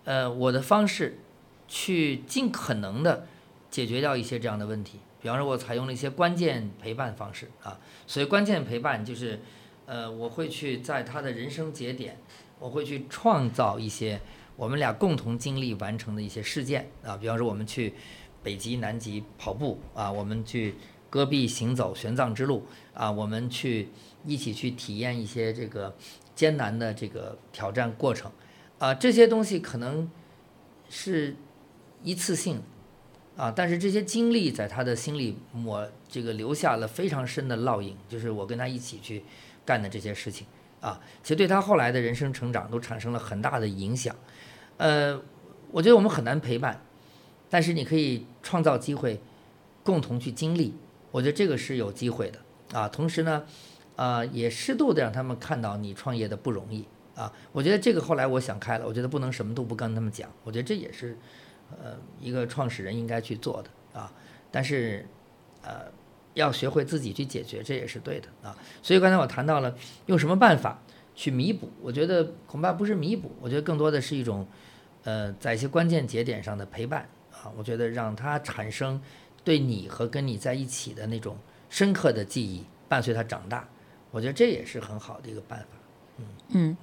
[0.05, 1.19] 呃，我的方式，
[1.67, 3.27] 去尽可能的
[3.69, 5.01] 解决掉一些这样的问题。
[5.21, 7.81] 比方说，我采用了一些关键陪伴方式啊。
[8.07, 9.41] 所以关键陪伴，就是，
[9.89, 12.19] 呃，我会去在他的人生节点，
[12.59, 14.21] 我会去创造一些
[14.55, 17.17] 我们俩共同经历完成的一些事件啊。
[17.17, 17.95] 比方说，我们去
[18.43, 20.75] 北极、南极跑步啊，我们去
[21.09, 23.89] 戈壁行走玄奘之路啊，我们去
[24.27, 25.97] 一起去体验一些这个
[26.35, 28.31] 艰难的这个挑战过程
[28.79, 30.11] 啊，这些东西可能
[30.91, 31.35] 是
[32.03, 32.61] 一次性
[33.39, 39.25] 啊，但是这些经历在他的心里抹这个留下了非常深的烙印，就是我跟他一起去
[39.69, 40.47] 干的这些事情
[40.81, 44.17] 啊，其实对他后来的人生成长都产生了很大的影响。
[44.79, 45.21] 呃，
[45.71, 46.81] 我觉得我们很难陪伴，
[47.51, 49.21] 但是你可以创造机会，
[49.85, 50.75] 共同去经历，
[51.11, 52.39] 我觉得这个是有机会的
[52.73, 52.89] 啊。
[52.89, 53.45] 同时呢，
[53.97, 57.31] 啊，也适度的让他们看到你创业的不容易啊。
[57.53, 61.19] 我觉得这个后来我想开了，我觉得不能什么都不跟他们讲，我觉得这也是
[61.71, 64.11] 呃一个创始人应该去做的啊。
[64.51, 65.07] 但是
[65.63, 65.93] 呃
[66.39, 68.57] 要学会自己去解决，这也是对的啊。
[68.83, 70.81] 所以刚才我谈到了用什么办法
[71.15, 74.47] 去弥补，我觉得恐怕不是弥补，我觉得更多的是一种
[75.03, 77.51] 呃在一些关键节点上的陪伴啊。
[77.57, 79.01] 我觉得让他产生
[79.43, 81.37] 对你和跟你在一起的那种
[81.69, 83.69] 深刻的记忆，伴随他长大。
[84.11, 85.67] 我觉得这也是很好的一个办法。
[86.49, 86.77] 嗯，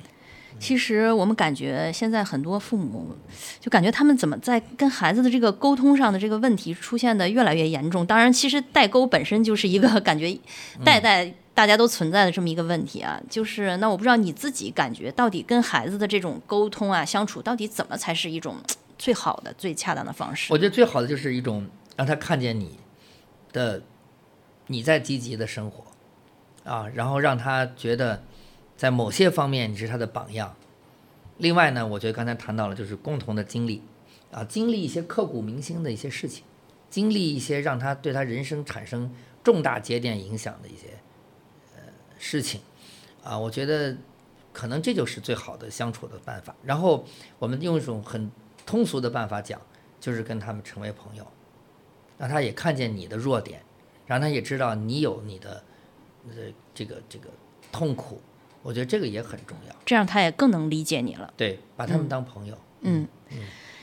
[0.60, 3.15] 其实我们感觉现在很多父母
[3.60, 8.06] 就感觉他们怎么在跟孩子的这个沟通上的这个问题出现的越来越严重。
[8.06, 10.38] 当然，其实代沟本身就是一个 感觉
[10.84, 13.22] 代代大家都存在的这么一个问题啊。
[13.30, 18.56] 就是那我不知道你自己感觉到底跟孩子的这种沟通啊相处，到底怎么才是一种
[18.98, 20.58] 最好的、最恰当的方式我？
[20.58, 22.78] 觉得最好的就是一种让他看见你
[23.52, 23.82] 的
[24.68, 25.84] 你在积极的生活
[26.63, 28.24] 啊，然后让他觉得
[28.75, 30.55] 在某些方面你是他的榜样。
[31.38, 33.81] 另外呢，我觉得刚才谈到了就是共同的经历
[34.31, 36.43] 啊，经历一些刻骨铭心的一些事情，
[36.89, 40.88] 经历一些让他对他人生产生重大节点影响的一些
[41.75, 41.81] 呃
[42.17, 42.61] 事情
[43.23, 43.95] 啊，我觉得
[44.53, 46.55] 可能这就是最好的相处的办法。
[46.63, 47.05] 然后
[47.38, 48.31] 我们用一种很
[48.65, 49.59] 通俗的办法讲，
[49.99, 51.27] 就是跟他们成为朋友，
[52.17, 53.61] 让他也看见你的弱点，
[54.05, 55.63] 让他也知道你有你的
[56.29, 56.35] 呃
[56.73, 57.29] 这个这个
[57.73, 58.21] 痛苦，
[58.65, 59.75] 我觉得这个也很重要。
[59.86, 61.32] 这样他也更能理解你了。
[61.38, 62.58] 对，把他们当朋友。
[62.82, 63.08] 嗯，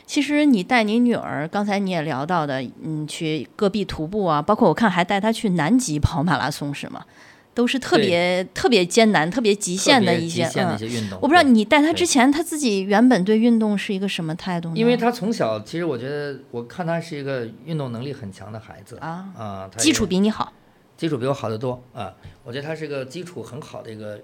[0.04, 7.06] 其实你带你女儿，刚才你也聊到的，嗯，去戈壁徒步啊，包括我看还带她去南极跑马拉松，是吗？
[7.54, 11.18] 都是特别特别艰难、特别极限的一些，极限的嗯一些运动。
[11.20, 14.74] 我不知道你带她之前，她自己原本对运动是一个什么态度呢？
[14.74, 20.50] 因为她从小，其实我觉得，我看她是一个运动能力很强的孩子啊啊，他基础比你好，
[20.96, 22.14] 基础比我好得多啊。
[22.42, 24.18] 我觉得她是个基础很好的一个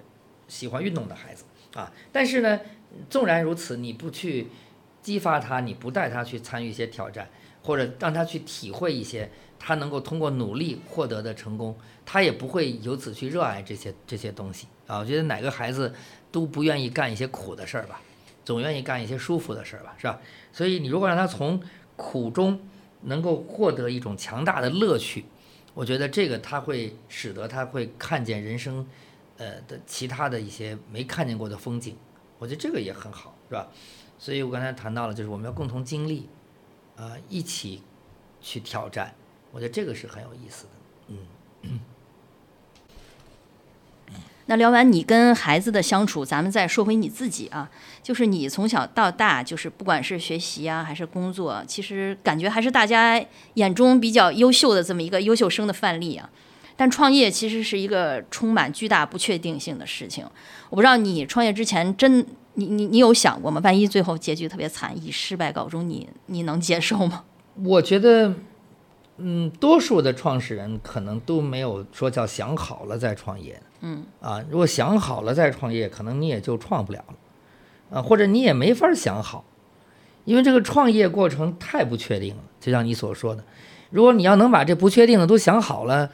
[0.49, 1.93] 喜欢运动的孩子啊。
[2.11, 2.61] 但是呢，
[3.09, 4.49] 纵然如此，你不去
[5.01, 7.29] 激发他，你不带他去参与一些挑战，
[7.63, 14.99] 或者让他去体会一些他能够通过努力获得的成功，他也不会由此去热爱这些这些东西啊。
[14.99, 15.95] 我觉得哪个孩子
[16.33, 18.01] 都不愿意干一些苦的事儿吧，
[18.45, 20.21] 总愿意干一些舒服的事儿吧，是吧？
[20.53, 21.61] 所以你如果让他从
[21.97, 22.61] 苦中
[23.03, 25.25] 能够获得一种强大的乐趣，
[25.75, 28.87] 我觉得这个他会使得他会看见人生，
[29.39, 31.97] 呃的其他的一些没看见过的风景，
[32.39, 33.69] 我觉得这个也很好，是吧？
[34.19, 36.29] 所以我刚才谈到了，就是我们要共同经历，
[36.97, 37.83] 啊、一起
[38.41, 39.15] 去挑战，
[39.53, 40.71] 我觉得这个是很有意思的。
[41.09, 41.81] 嗯
[44.51, 47.71] 那聊完你跟孩子的相处，咱们再说回你自己啊，
[48.03, 53.23] 就是你从小到大，就是不管是学习啊还是工作，其实感觉还是大家
[53.55, 56.31] 眼中比较优秀的这么一个优秀生的范例啊。
[56.79, 60.25] 但创业其实是一个充满巨大不确定性的事情。
[60.71, 63.61] 我不知道你创业之前真你你你有想过吗？
[63.65, 67.25] 万一最后结局特别惨，以失败告终，你你能接受吗？
[67.65, 68.33] 我觉得
[69.17, 73.61] 嗯，多数的创始人可能都没有说叫想好了再创业。
[73.81, 79.45] 嗯，啊，如果想好了再创业，可能你也就创不了了，啊，或者你也没法想好，
[80.25, 82.43] 因为这个创业过程太不确定了。
[82.61, 83.45] 就像你所说的，
[83.91, 86.11] 如果你要能把这不确定的都想好了，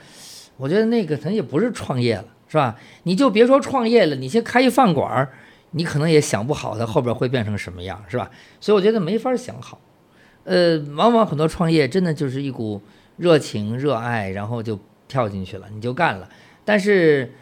[0.56, 2.76] 我觉得那个可能也不是创业了，是吧？
[3.02, 5.32] 你就别说创业了，你先开一饭馆儿，
[5.72, 8.30] 你可能也想不好它后边会变成什么样，是吧？
[8.60, 9.80] 所以我觉得没法想好。
[10.44, 12.80] 呃，往往很多创业真的就是一股
[13.16, 16.28] 热情、热爱，然后就跳进去了，你就干了。
[16.64, 17.32] 但是，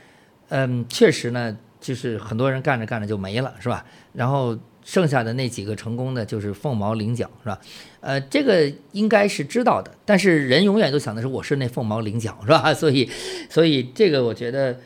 [0.49, 3.85] 嗯，确实呢，就是很多人干着干着就没了，是吧？
[4.13, 7.61] 然后剩下的那几个成功的，就是凤毛麟角，是吧？
[8.01, 12.73] 呃，这个应该是知道的，但是人永远都想的是我是那凤毛麟角，是吧？
[12.75, 13.09] 所以，
[13.49, 14.79] 所以这个我觉得，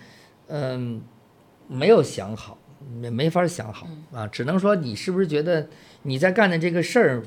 [0.48, 1.02] 嗯，
[1.68, 2.58] 没有想好，
[3.00, 5.68] 没没法想好啊，只能说你是不是觉得
[6.02, 7.22] 你在干的这个事儿。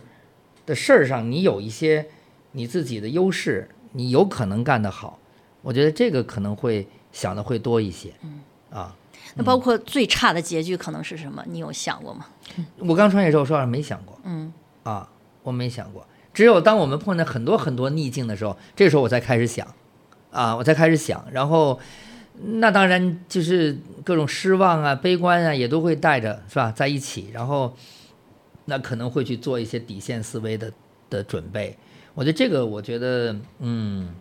[0.65, 2.05] 的事儿上，你有一些
[2.51, 5.17] 你自己的优势，你有可能干得好。
[5.63, 8.13] 我觉得这个可能会想的会多一些。
[8.21, 8.95] 嗯啊，
[9.36, 11.44] 那包括最差的结局可能是什么？
[11.48, 12.26] 你有想过吗？
[12.78, 14.20] 我刚创业时候，说实话没想过。
[14.24, 14.52] 嗯
[14.84, 15.10] 啊，
[15.44, 16.06] 我没想过。
[16.34, 19.68] 只有当我们碰见很多很多逆境的时候，这时候我才开始想。
[20.32, 21.26] 啊，我才开始想。
[21.32, 21.80] 然后，
[22.42, 26.72] 那当然就是各种失望啊、悲观啊，也都会带着，是吧？
[26.72, 27.76] 在一起，然后。
[28.65, 30.72] 那可能会去做一些底线思维的
[31.10, 31.76] 的准备，
[32.13, 34.13] 我觉得这个，我觉得，嗯，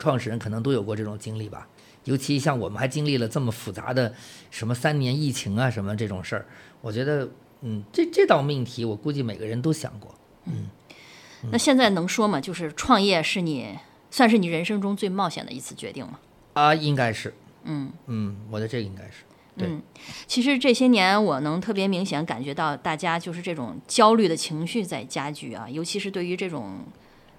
[0.00, 1.68] 创始人可能都有过这种经历吧。
[2.06, 4.12] 尤其像我们还经历了这么复杂的
[4.50, 6.46] 什么三年疫情啊，什么这种事儿，
[6.80, 7.28] 我觉得，
[7.60, 10.14] 嗯，这这道命题，我估计每个人都想过。
[10.44, 10.68] 嗯，
[11.50, 12.40] 那现在能说吗？
[12.40, 13.76] 就是创业是你
[14.10, 16.18] 算是你人生中最冒险的一次决定吗？
[16.54, 17.34] 啊，应该是。
[17.64, 19.24] 嗯嗯，我的这个应该是。
[19.56, 19.82] 嗯，
[20.26, 26.84] 其实这些年我能特别明显感觉到，大家就是这种焦虑的情绪在加剧啊，尤其是对于这种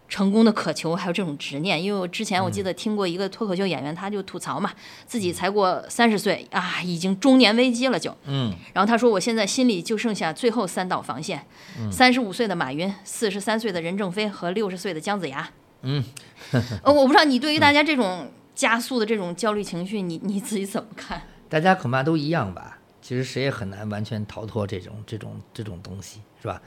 [0.07, 1.81] 成功的渴求，还有这种执念。
[1.81, 4.71] 因为我之前我记得听过一个脱口秀演员，他就吐槽嘛，
[5.05, 8.15] 自己才过三十岁啊，已经中年危机了就。
[8.25, 8.53] 嗯。
[8.73, 11.45] 然后他说，我现在心里就剩下最后三道防线：
[11.91, 15.49] 三十五岁的马云、四十三岁的任正非和六十岁的姜子牙。
[15.81, 16.03] 嗯。
[16.83, 21.21] 呃，我不知道你对于大家这种加速的这种焦虑情绪，你你自己怎么看？
[21.49, 26.61] 大家恐怕都一样吧，其实谁也很难完全逃脱这种这种这种东西，是吧？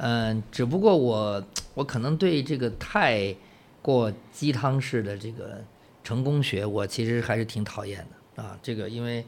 [0.00, 3.34] 嗯，只不过我我可能对这个太
[3.82, 5.62] 过鸡汤式的这个
[6.04, 8.06] 成功学，我其实还是挺讨厌
[8.36, 8.58] 的啊。
[8.62, 9.24] 这个因为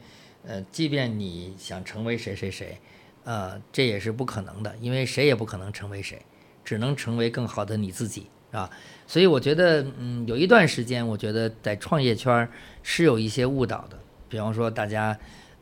[0.47, 2.77] 呃，即便你想成为谁谁谁，
[3.25, 6.21] 呃，这也是不可能的，因为谁也不可能成为谁，
[6.63, 8.69] 只能成为更好的你自己，啊。
[9.05, 12.49] 所以我觉得，嗯，有一段时间，我觉得在创业圈
[12.81, 13.99] 是有一些误导的。
[14.29, 15.17] 比方说，大家，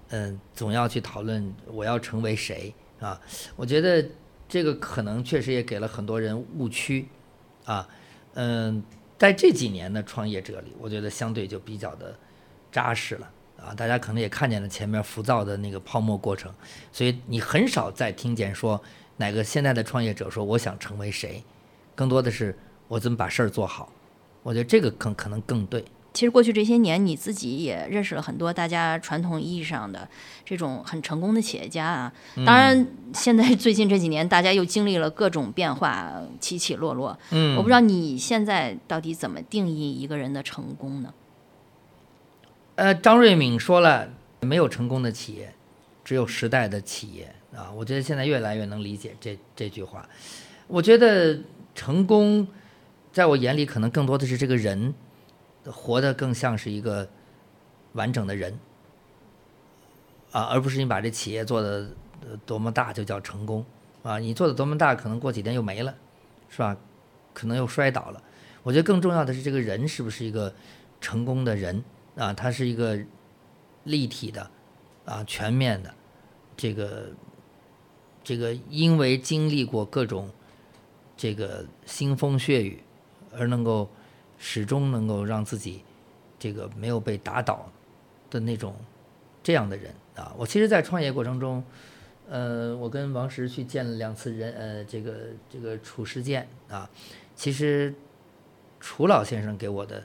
[0.10, 3.20] 嗯，总要去讨论我要成为谁啊？
[3.56, 4.08] 我觉得
[4.50, 7.08] 这个可能确实也给了很多人误区，
[7.66, 7.88] 啊，
[8.34, 8.84] 嗯，
[9.18, 12.18] 在这几年的创业者里，我觉得相对就比较的
[12.72, 13.32] 扎实了
[13.62, 13.76] 啊。
[13.76, 16.52] 大家可能也看见了前面浮躁的那个泡沫过程，
[16.92, 18.82] 所以你很少再听见说
[19.18, 21.44] 哪个现在的创业者说我想成为谁，
[21.94, 22.58] 更多的是
[22.88, 23.94] 我怎么把事儿做好。
[24.42, 25.86] 我觉得这个可可能更对。
[26.20, 30.06] 其实过去这些年，你自己也认识了很多大家传统意义上的
[30.44, 32.14] 这种很成功的企业家啊。
[32.46, 37.18] 当然，现在 最近这几年，大家又经历了各种变化，起起落落。
[37.32, 41.14] 嗯，我不知道你现在到底怎么定义一个人的成功呢？
[42.76, 44.10] 呃，张瑞敏说了，
[44.42, 45.54] 没有成功的企业，
[46.04, 47.72] 只有时代的企业啊。
[47.74, 50.06] 我觉得现在越来越能理解这这句话。
[50.68, 51.40] 我觉得
[51.74, 52.46] 成功，
[53.14, 54.94] 在我眼里，可能更多的是这个人。
[55.72, 57.08] 活得更像是一个
[57.94, 58.58] 完整的人
[60.32, 61.90] 啊，而不是你把这企业做的
[62.46, 63.64] 多么大就叫成功
[64.04, 64.18] 啊！
[64.20, 65.96] 你做的多么大，可能过几天又没了，
[66.50, 66.76] 是吧？
[67.34, 68.24] 可能又摔倒了。
[68.64, 70.54] 我觉得更重要的是这个人是不是一个
[71.00, 71.84] 成功的人
[72.16, 72.34] 啊？
[72.34, 73.00] 他是一个
[73.84, 74.50] 立体的
[75.06, 75.94] 啊、全面的
[76.58, 77.10] 这个
[78.24, 80.32] 这个，因为经历过各种
[81.16, 82.84] 这个腥风血雨
[83.38, 83.90] 而能够。
[84.40, 85.84] 始终能够让自己
[86.40, 87.70] 这个没有被打倒
[88.32, 88.74] 的那种
[89.44, 90.34] 这样的人啊！
[90.38, 91.62] 我其实，在创业过程中，
[92.30, 95.14] 呃，我跟王石去见了两次人，呃，这个
[95.50, 96.90] 这个褚时健啊，
[97.36, 97.94] 其实
[98.80, 100.02] 楚老先生给我的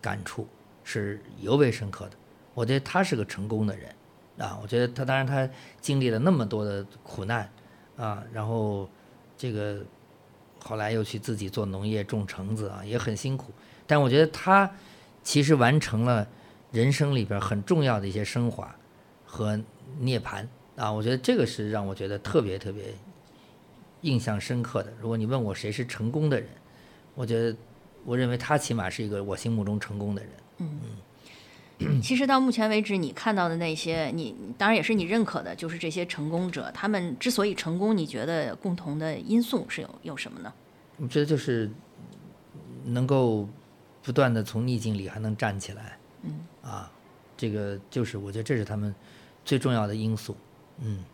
[0.00, 0.48] 感触
[0.82, 2.16] 是尤为深刻的。
[2.54, 3.94] 我觉得他是个成功的人
[4.38, 4.58] 啊！
[4.62, 5.48] 我觉得他当然他
[5.80, 7.50] 经历了那么多的苦难
[7.96, 8.88] 啊，然后
[9.36, 9.84] 这个。
[10.66, 13.52] 后来又去自己做农业种橙子啊，也很辛苦。
[13.86, 14.70] 但我觉得他
[15.22, 16.26] 其实完成了
[16.72, 18.74] 人生里边很重要的一些升华
[19.26, 19.60] 和
[19.98, 20.90] 涅槃啊。
[20.90, 22.94] 我觉得这个是让我觉得特别特别
[24.00, 24.90] 印象深刻的。
[24.98, 26.48] 如果你问我谁是成功的人，
[27.14, 27.54] 我觉得
[28.06, 30.68] 我认为他起码是一个我心目中成功的人。
[32.02, 40.52] 其实到目前为止，你看到的那些，你当然也是你认可的，就是这些成功者，他们之所以成功，你觉得共同的因素是有有什么呢？
[40.98, 41.68] 我觉得就是
[42.84, 43.48] 能够
[44.02, 46.90] 不断的从逆境里还能站起来，嗯，啊，
[47.36, 48.94] 这个就是我觉得这是他们
[49.44, 50.36] 最重要的因素，
[50.80, 51.04] 嗯，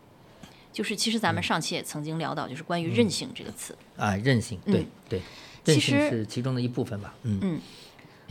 [0.71, 3.75] 就是其实咱们上期也曾经聊到，就是关于韧性这个词。
[3.97, 5.21] 啊，韧性，对嗯对，
[5.65, 7.39] 韧其性实是其中的一部分吧，嗯。
[7.41, 7.61] 嗯，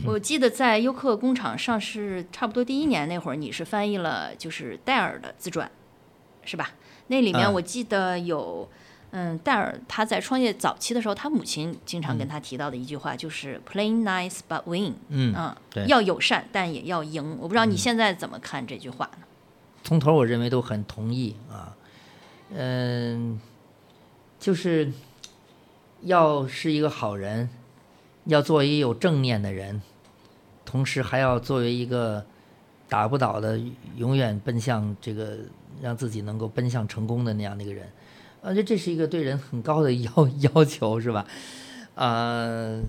[0.05, 5.69] 我记得在优客工厂上市差不多第一年那会儿，你是翻译了就是戴尔的自传，
[6.43, 6.71] 是吧？
[7.07, 8.67] 那里面啊我记得有，
[9.11, 15.55] 嗯，戴尔他在创业早期的时候，他母亲经常跟他提到的一句话就是 “play nice but win”，嗯，
[15.87, 17.37] 要友善但也要赢。
[17.39, 19.25] 我不知道你现在怎么看这句话呢？
[19.83, 21.75] 从头我认为都很同意啊，
[22.53, 23.39] 嗯，
[24.39, 24.91] 就是
[26.01, 27.49] 要是一个好人，
[28.25, 29.81] 要做一个有正念的人，
[30.71, 32.25] 同时还要作为一个
[32.87, 33.59] 打不倒的，
[33.97, 35.39] 永远奔向这个
[35.81, 37.91] 让自己能够奔向成功的那样的一个人，
[38.41, 40.11] 啊，这这是一个对人很高的要
[40.55, 41.27] 要求，是吧？
[41.95, 42.79] 啊、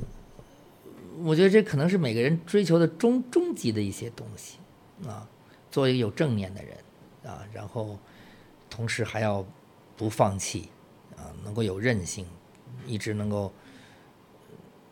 [1.25, 4.59] 我觉得这可能是每个人追求的终终极的一些东西
[5.05, 5.27] 啊。
[5.69, 6.77] 做一个有正念的人
[7.25, 7.99] 啊，然后
[8.71, 9.45] 同时还要
[9.97, 10.69] 不放弃
[11.17, 12.25] 啊，能够有韧性，
[12.87, 13.53] 一直能够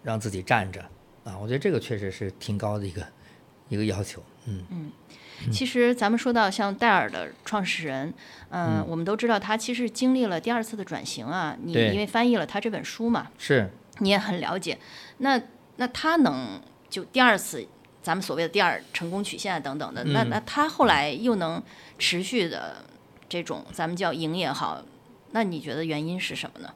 [0.02, 0.84] 让自己站着
[1.30, 3.06] 啊，我觉得这个确实是挺高的一个
[3.68, 4.90] 一个要求，嗯嗯
[5.50, 8.12] 其实咱们说到像戴尔的创始人，
[8.50, 11.56] 嗯、我们都知道他其实经历了第二次的转型啊。
[11.62, 13.70] 你因为翻译了他这本书嘛，是
[14.00, 14.78] 你也很了解。
[15.18, 15.40] 那
[15.76, 16.60] 那他能
[16.90, 17.66] 就第二次，
[18.02, 21.62] 咱们所谓的第二成功曲线等等的，那嗯那他后来又能
[21.98, 22.84] 持续的
[23.28, 24.84] 这种咱们叫赢也好，
[25.30, 26.74] 那你觉得原因是什么呢？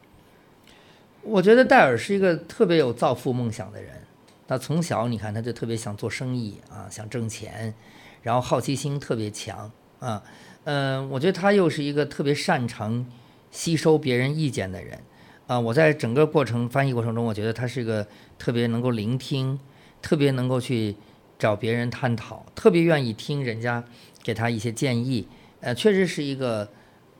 [1.20, 4.03] 我觉得戴尔是一个特别有造富梦想的人。
[4.46, 7.74] 他从小你看他就特别想做生意啊，想挣钱，
[8.22, 9.70] 然后好奇心特别强
[10.00, 10.22] 啊。
[10.64, 13.06] 嗯、我觉得他又是一个特别擅长
[13.50, 14.98] 吸收别人意见的人
[15.46, 15.60] 啊。
[15.60, 18.06] 我在整个过程翻译过程中，我觉得他是一个
[18.38, 19.58] 特别能够聆听，
[20.00, 20.96] 特别能够去
[21.38, 23.84] 找别人探讨，特别愿意听人家
[24.22, 25.28] 给他一些建议。
[25.60, 26.68] 呃，确实是一个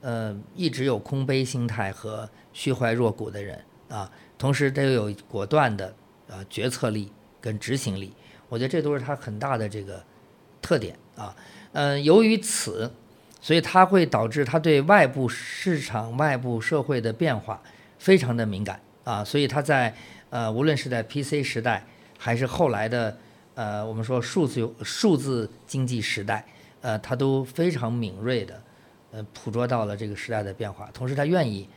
[0.01, 5.95] 呃一直有空杯心态和虚怀若谷的人啊，同时他又有果断的
[6.29, 7.11] 呃决策力
[7.41, 8.13] 跟执行力，
[8.49, 10.03] 我觉得这都是他很大的这个
[10.63, 11.35] 特点啊。
[11.73, 12.91] 嗯、由于此，
[13.41, 17.61] 所以它会导致他对外部市场、外部社会的变化
[17.99, 19.95] 非常的敏感啊，所以他在
[20.31, 21.85] 呃无论是在 PC 时代，
[22.19, 23.17] 还是后来的
[23.55, 26.47] 呃我们说数字数字经济时代，
[26.81, 28.63] 呃，他都非常敏锐的
[29.11, 31.69] 呃捕捉到了这个时代的变化，同时他愿意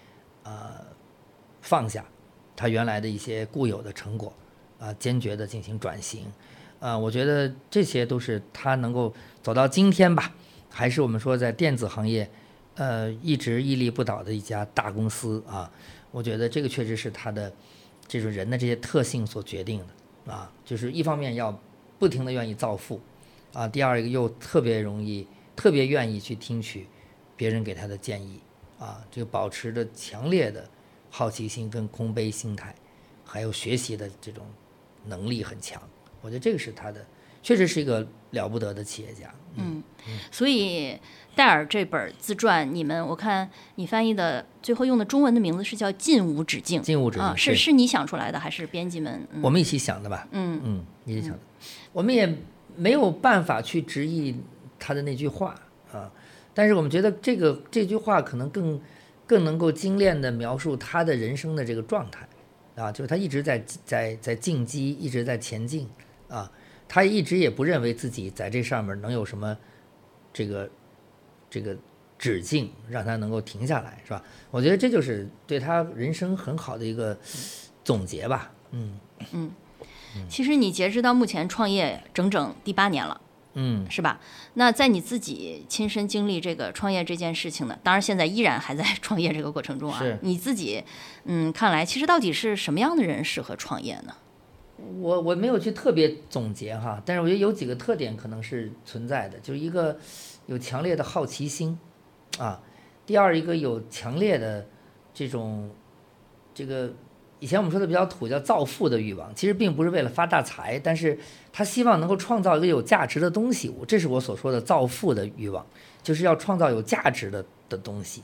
[0.43, 0.75] 呃
[1.61, 2.05] 放下
[2.57, 4.33] 他原来的一些固有的成果
[4.79, 6.25] 啊、坚决的进行转型。
[6.79, 10.35] 啊、我觉得这些都是他能够走到今天吧，
[10.69, 12.29] 还是我们说在电子行业
[12.75, 15.71] 呃一直屹立不倒的一家大公司啊，
[16.11, 17.51] 我觉得这个确实是他的
[18.07, 21.59] 这种人的这些特性所决定的啊，就是一方面要
[21.97, 23.01] 不停的愿意造富
[23.53, 26.85] 啊，第二个又特别容易特别愿意去听取
[27.35, 28.39] 别人给他的建议
[28.77, 30.69] 啊，这个保持着强烈的
[31.09, 32.73] 好奇心跟空杯心态，
[33.25, 34.45] 还有学习的这种
[35.05, 35.81] 能力很强，
[36.21, 37.05] 我觉得这个是他的，
[37.41, 39.33] 确实是一个了不得的企业家。
[39.55, 39.81] 嗯，
[40.31, 40.99] 所以
[41.35, 47.71] 戴尔这本自传，你们我看你翻译的最后用的中文的名字是叫“进无止境”，进无止境啊，是是。
[47.71, 49.27] 你想出来的还是编辑们？
[49.31, 49.41] 嗯。
[49.41, 50.61] 我们一起想的吧，嗯。
[50.63, 51.39] 嗯，一起想的，
[51.91, 52.31] 我们也
[52.75, 54.35] 没有办法去直译
[54.77, 55.55] 他的那句话
[55.91, 56.11] 啊，
[56.53, 58.79] 但是我们觉得这个这句话可能更
[59.27, 62.27] 更能够精炼的描述他的人生的这个状态
[62.75, 65.87] 啊，就是他一直在在在进击，一直在前进
[66.29, 66.51] 啊，
[66.87, 69.55] 他一直也不认为自己在这上面能有什么
[70.31, 70.69] 这个
[71.49, 71.75] 这个
[72.17, 74.23] 止境，让他能够停下来，是吧？
[74.49, 77.17] 我觉得这就是对他人生很好的一个
[77.83, 78.99] 总结吧，嗯
[79.33, 79.51] 嗯
[80.29, 83.21] 其实你截止到目前创业整整第八年了，
[83.57, 83.85] 嗯。
[83.89, 84.21] 是吧？
[84.53, 90.83] 那在你自己亲身经历这个创业这件事情呢，当然现在依然还在 创业这个过程中啊，你自己
[91.25, 94.13] 嗯看来，其实到底是什么样的人适合创业呢？
[94.99, 99.97] 我我没有去特别总结哈，但是我觉得有几个特点可能是存在的，就是一个
[100.45, 101.79] 有强烈的好奇心
[102.37, 102.61] 啊，
[103.03, 104.67] 第二一个有强烈的
[105.15, 105.71] 这种
[106.53, 106.93] 这个
[107.39, 111.17] 以前我们说的比较土叫造富的欲望，其实并不是为了发大财，但是
[111.53, 115.65] 他希望能够创造一个有价值的东西，这是我所说的造富的欲望，
[116.01, 118.23] 就是要创造有价值的的东西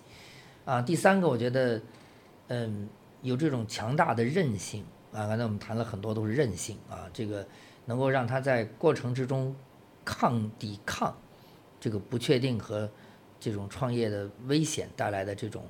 [0.65, 0.81] 啊。
[0.81, 1.81] 第三个，我觉得
[2.47, 2.89] 嗯
[3.21, 7.45] 有这种强大的韧性啊，刚才我们谈了很多都是韧性啊，这个
[7.85, 9.55] 能够让他在过程之中
[10.03, 11.15] 抗抵抗
[11.79, 12.89] 这个不确定和
[13.39, 15.65] 这种创业的危险带来的这种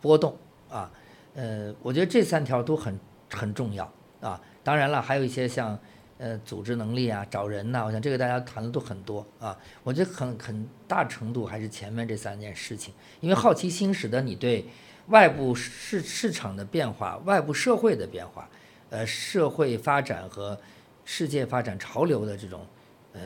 [0.00, 0.36] 波动
[0.68, 0.90] 啊，
[1.36, 2.98] 呃，我觉得这三条都很
[3.30, 3.84] 很重要
[4.20, 4.40] 啊。
[4.64, 5.78] 当然了，还有一些像
[6.16, 9.56] 呃组织能力啊、找人呐、我想这个大家谈的都很多啊。
[9.84, 14.64] 我觉得很很大程度还是前面这三件事情，因为好奇心使得你对
[15.08, 18.48] 外部市市场的变化、外部社会的变化、
[18.88, 20.58] 呃社会发展和
[21.04, 22.66] 世界发展潮流的这种
[23.12, 23.20] 呃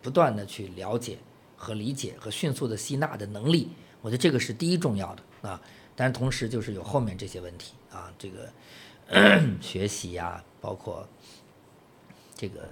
[0.00, 1.18] 不断的去了解
[1.54, 3.68] 和理解和迅速的吸纳的能力，
[4.00, 5.60] 我觉得这个是第一重要的啊。
[5.96, 8.48] 但是同时就是有后面这些问题啊，这个
[9.60, 11.06] 学习呀、包括
[12.34, 12.68] 这个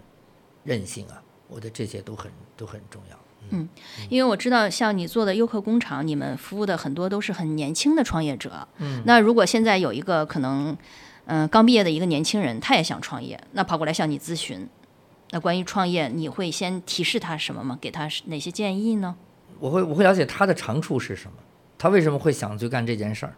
[0.64, 3.18] 韧性啊，我觉得这些都很都很重要。
[3.50, 3.68] 嗯
[4.10, 8.66] 因为我知道，像你做的优客工厂，你们服务的很多都是很年轻的创业者。
[8.78, 10.76] 嗯，那如果现在有一个可能，
[11.26, 14.68] 嗯、刚毕业的一个年轻人，他也想创业，那跑过来向你咨询，
[15.30, 17.78] 那关于创业，你会先提示他什么吗？
[17.80, 19.16] 给他哪些建议呢？
[19.60, 21.36] 我会我会了解他的长处是什么，
[21.78, 23.34] 他为什么会想去干这件事儿，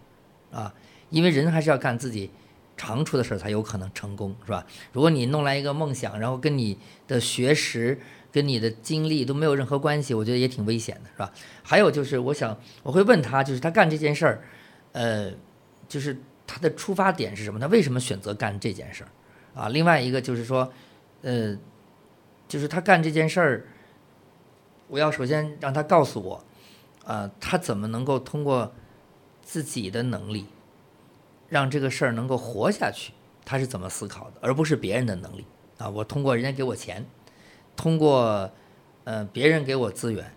[0.50, 0.74] 啊，
[1.10, 2.30] 因为人还是要干自己
[2.76, 4.66] 长处的事儿才有可能成功，是吧？
[4.92, 8.00] 如果你弄来一个梦想，然后跟你的学识、
[8.32, 11.30] 跟你的经历都没有任何关系，我觉得也挺危险的，是吧？
[11.62, 14.42] 还有就是，我想我会问他，就是他干这件事儿，
[14.92, 15.30] 呃，
[15.86, 16.16] 就是
[16.46, 17.60] 他的出发点是什么？
[17.60, 19.62] 他为什么选择干这件事儿？
[19.62, 20.72] 啊，另外一个就是说，
[21.22, 21.54] 呃，
[22.48, 23.66] 就是他干这件事儿。
[24.88, 26.44] 我要首先让他告诉我，
[27.10, 28.72] 啊、他怎么能够通过
[29.42, 30.46] 自己的能力，
[31.48, 33.12] 让这个事儿能够活下去？
[33.44, 35.44] 他是怎么思考的，而不是别人的能力
[35.78, 35.88] 啊！
[35.88, 37.04] 我通过人家给我钱，
[37.74, 38.48] 通过
[39.02, 40.32] 呃别人给我资源，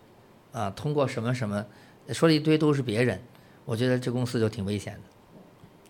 [0.52, 1.64] 啊，通过什么什么，
[2.10, 3.22] 说了一堆都是别人，
[3.66, 5.02] 我觉得这公司就挺危险的。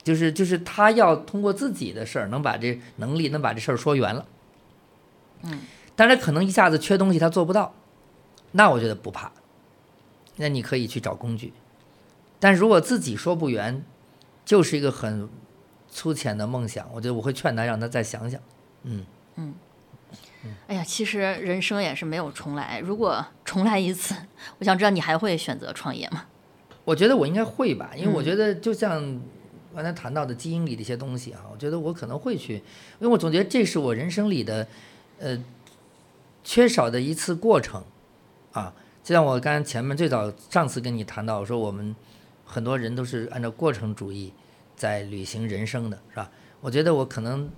[0.03, 4.25] 就是就是他要通过自己的事儿，能把这能力能把这事儿说圆了。
[5.43, 5.61] 嗯，
[5.95, 7.73] 但是可能一下子缺东西，他做不到。
[8.51, 9.31] 那我觉得不怕，
[10.37, 11.53] 那你可以去找工具。
[12.39, 13.83] 但如果自己说不圆，
[14.43, 15.29] 就是一个很
[15.89, 18.41] 粗浅的梦想，我觉得我会劝他让他再想想。
[18.83, 19.05] 嗯
[19.35, 19.53] 嗯，
[20.67, 24.13] 哎呀，其实人生也是没有重来，如果重来一次，
[24.59, 26.25] 我想知道你还会选择创业吗？
[26.83, 29.21] 我觉得我应该会吧，因为我觉得就像
[29.73, 32.61] 刚才谈到的基因里的一些东西啊，我觉得我可能会去，因
[33.01, 34.67] 为我总觉得这是我人生里的
[35.19, 35.41] 呃
[36.43, 37.85] 缺少的一次过程
[38.51, 38.73] 啊。
[39.03, 41.93] 就像我刚才前面最早上次跟你谈到，我说我们
[42.45, 44.31] 很多人都是按照过程主义
[44.75, 46.31] 在履行人生的，是吧？
[46.61, 47.49] 我觉得我可能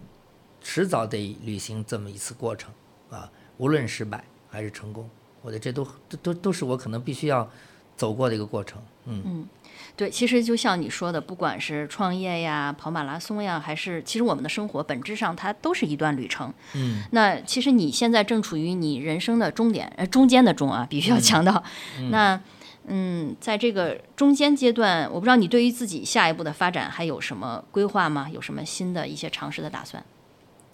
[0.60, 2.74] 迟早得履行这么一次过程
[3.12, 5.08] 啊，无论失败还是成功，
[5.44, 7.48] 我觉得这都都都都是我可能必须要
[7.96, 8.82] 走过的一个过程。
[9.06, 9.48] 嗯
[9.96, 16.54] 对，其实就像你说的，不管是创业呀、跑马拉松呀，还是其实我们的生活本质上它都是一段旅程。
[16.74, 21.64] 嗯那其实你现在正处于你人生的终点，呃，中间的中啊，必须要强调。
[22.12, 22.40] 那
[22.88, 28.30] 嗯，在这个中间阶段，我不知道你对于自己下一步的发展还有什么规划吗？
[28.32, 30.04] 有什么新的一些尝试的打算？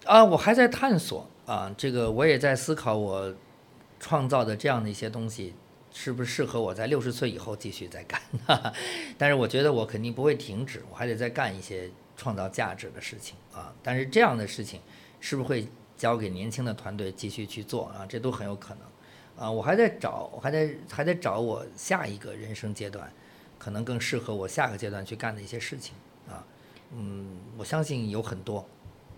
[0.04, 3.32] 啊，我还在探索啊，这个我也在思考我
[3.98, 5.54] 创造的这样的一些东西
[5.92, 8.20] 是不是适合我在六十岁以后继续再干。
[9.18, 13.74] 但是我觉得我肯定不会停止，我还得再干一些创造价值的事情啊。
[13.82, 14.80] 但是这样的事情
[15.20, 18.06] 是不是会交给年轻的团队继续去做啊？
[18.08, 19.50] 这都很有可能啊。
[19.50, 23.12] 我还在找，我还在还在找我下一个人生阶段，
[23.58, 25.94] 可能更适合我下个阶段去干的一些事情
[26.28, 26.44] 啊。
[26.92, 28.66] 嗯，我相信有很多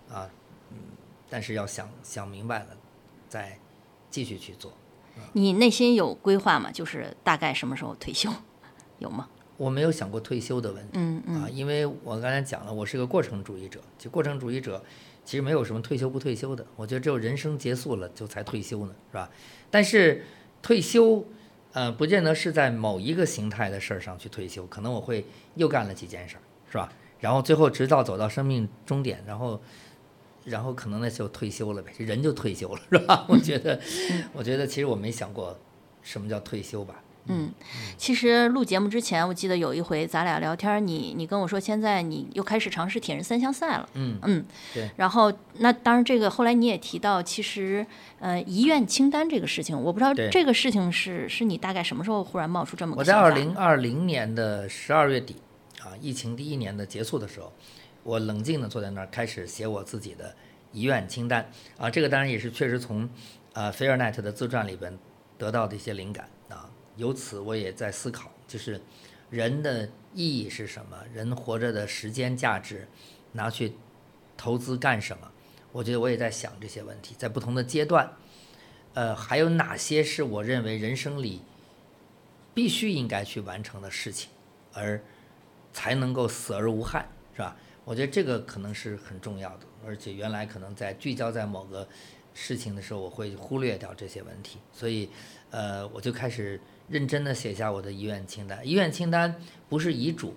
[0.08, 0.28] 啊。
[0.70, 0.78] 嗯
[1.30, 2.66] 但是要想想明白了，
[3.28, 3.58] 再
[4.10, 4.72] 继续去做。
[5.32, 6.70] 你内心有规划吗？
[6.72, 8.30] 就是大概什么时候退休，
[8.98, 9.28] 有吗？
[9.56, 13.80] 我没有想过退休的问题嗯嗯啊，因为我刚才讲了，我是个过程主义者。
[13.96, 14.82] 就过程主义者
[15.24, 19.30] 其实没有什么退休不退休的，我觉得只有人生结束了就才退休呢，是吧？
[19.70, 20.24] 但是
[20.60, 21.24] 退休，
[21.72, 26.42] 呃，不见得是在某一个形态的事儿上去退休，可能我会又干了几件事儿，
[26.72, 26.92] 是吧？
[27.20, 29.60] 然后最后直到走到生命终点，然后。
[30.44, 33.24] 然后可能那就退休了呗，这人就退休了，是吧？
[33.28, 33.80] 我觉得，
[34.32, 35.58] 我觉得其实我没想过
[36.02, 36.96] 什么叫退休吧。
[37.26, 37.50] 嗯，
[37.96, 43.88] 其实录节目之前，我记得有一回咱俩聊天，你你跟我说，现在你又开始尝试铁人三项赛了。
[43.94, 44.90] 嗯嗯，对。
[44.96, 47.86] 然后那当然，这个后来你也提到，其实
[48.20, 53.14] 呃遗愿清单这个事情，我不知道这个事情是是你大概什么时候忽然冒出这么个我在？
[53.14, 55.36] 二零二零年的十二月底
[55.80, 57.50] 啊，疫情第一年的结束的时候，
[58.04, 60.36] 我冷静地坐在那儿，开始写我自己的
[60.70, 61.90] 遗愿清单啊。
[61.90, 63.08] 这个当然也是确实从
[63.54, 64.96] 呃菲尔奈特的自传里边
[65.36, 66.70] 得到的一些灵感啊。
[66.96, 68.80] 由此我也在思考，就是
[69.30, 70.96] 人的意义是什么？
[71.12, 72.86] 人活着的时间价值，
[73.32, 73.72] 拿去
[74.36, 75.32] 投资干什么？
[75.72, 78.12] 我觉得我也在想这些问题，在不同的阶段，
[78.92, 81.42] 呃，还有哪些是我认为人生里
[82.54, 84.30] 必须应该去完成的事情，
[84.72, 85.02] 而
[85.72, 87.56] 才能够死而无憾，是吧？
[87.84, 91.86] 我觉得这个可能是很重要的，而且原来可能在聚焦在某个
[92.32, 95.08] 事情的时候，我会忽略掉这些问题，所以，
[95.50, 98.66] 呃，我就开始认真的写下我的遗愿清单。
[98.66, 99.34] 遗愿清单
[99.68, 100.34] 不是遗嘱，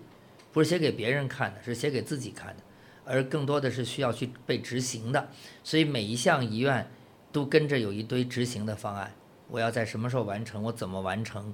[0.51, 2.63] 不是写给别人看的，是写给自己看的，
[3.05, 5.29] 而更多的是需要去被执行的。
[5.63, 6.85] 所以每一项遗愿
[7.31, 9.11] 都跟着有一堆执行的方案，
[9.47, 11.53] 我要在什么时候完成，我怎么完成，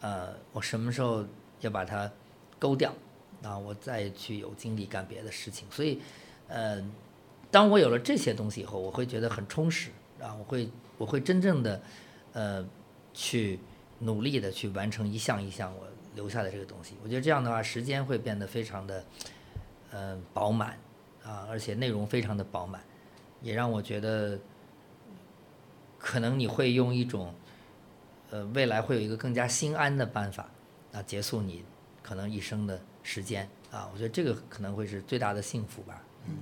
[0.00, 1.24] 呃，我什么时候
[1.60, 2.10] 要把它
[2.58, 2.92] 勾掉。
[3.44, 6.00] 啊，我再去有精力干别的事情，所以，
[6.48, 6.82] 呃，
[7.50, 11.82] 当我有了这些东西以后，我会觉得很充实啊，我会我会真正的，
[12.32, 12.66] 呃，
[13.12, 13.58] 去
[13.98, 16.94] 努力的去完成一项一项我留下的这个东西。
[17.02, 19.04] 我觉得这样的话，时间会变得非常的，
[19.90, 20.78] 呃，饱满
[21.22, 22.82] 啊，而且内容非常的饱满，
[23.42, 24.38] 也让我觉得，
[25.98, 27.34] 可能你会用一种，
[28.30, 30.48] 呃，未来会有一个更加心安的办法
[30.94, 31.62] 啊，结束你
[32.02, 32.80] 可能一生的。
[33.04, 36.02] 时间啊，我觉得这个可能会是最大的幸福吧。
[36.26, 36.38] 嗯，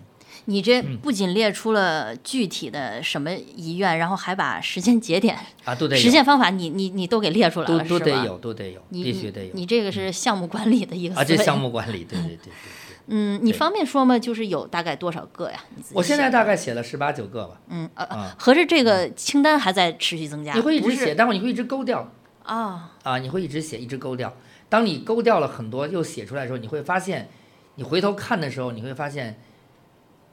[0.47, 9.51] 你这不仅列出了具体的什么遗愿，然后还把时间节点啊都得实现方法，你你你都给列出来了，都都得有，都得有，必须得有。
[9.55, 12.53] 你这个是项目管理的一个啊，这项目管理，对对对对对。
[13.09, 14.17] 嗯，你方便说吗？
[14.17, 15.59] 就是有大概多少个呀？
[15.93, 17.61] 我现在大概写了十八九个吧。
[17.69, 20.55] 嗯呃，合着这个清单还在持续增加。
[20.55, 22.09] 你会一直写，但是你会一直勾掉
[22.45, 23.19] 啊啊！
[23.19, 24.33] 你会一直写，一直勾掉。
[24.73, 27.29] 当你勾掉了很多又写出来的时候，你会发现，
[27.75, 29.39] 你回头看的时候，你会发现，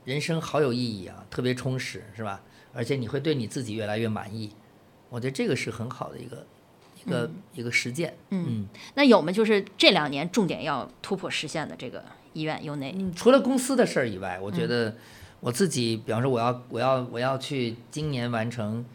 [0.06, 2.42] 人生好有意义啊，特别充实，是吧？
[2.74, 4.54] 而且你会对你自己越来越满意。
[5.10, 6.48] 我觉得这个是很好的一个
[7.04, 8.16] 一个一个实践。
[8.30, 8.66] 嗯，
[8.96, 9.30] 那有吗？
[9.30, 12.96] 就是这两年重点要突破实现的这个医院有哪？
[13.14, 14.96] 除了公司的事儿以外，我觉得
[15.42, 18.86] 我自己，比方说我要我要我要去今年完成，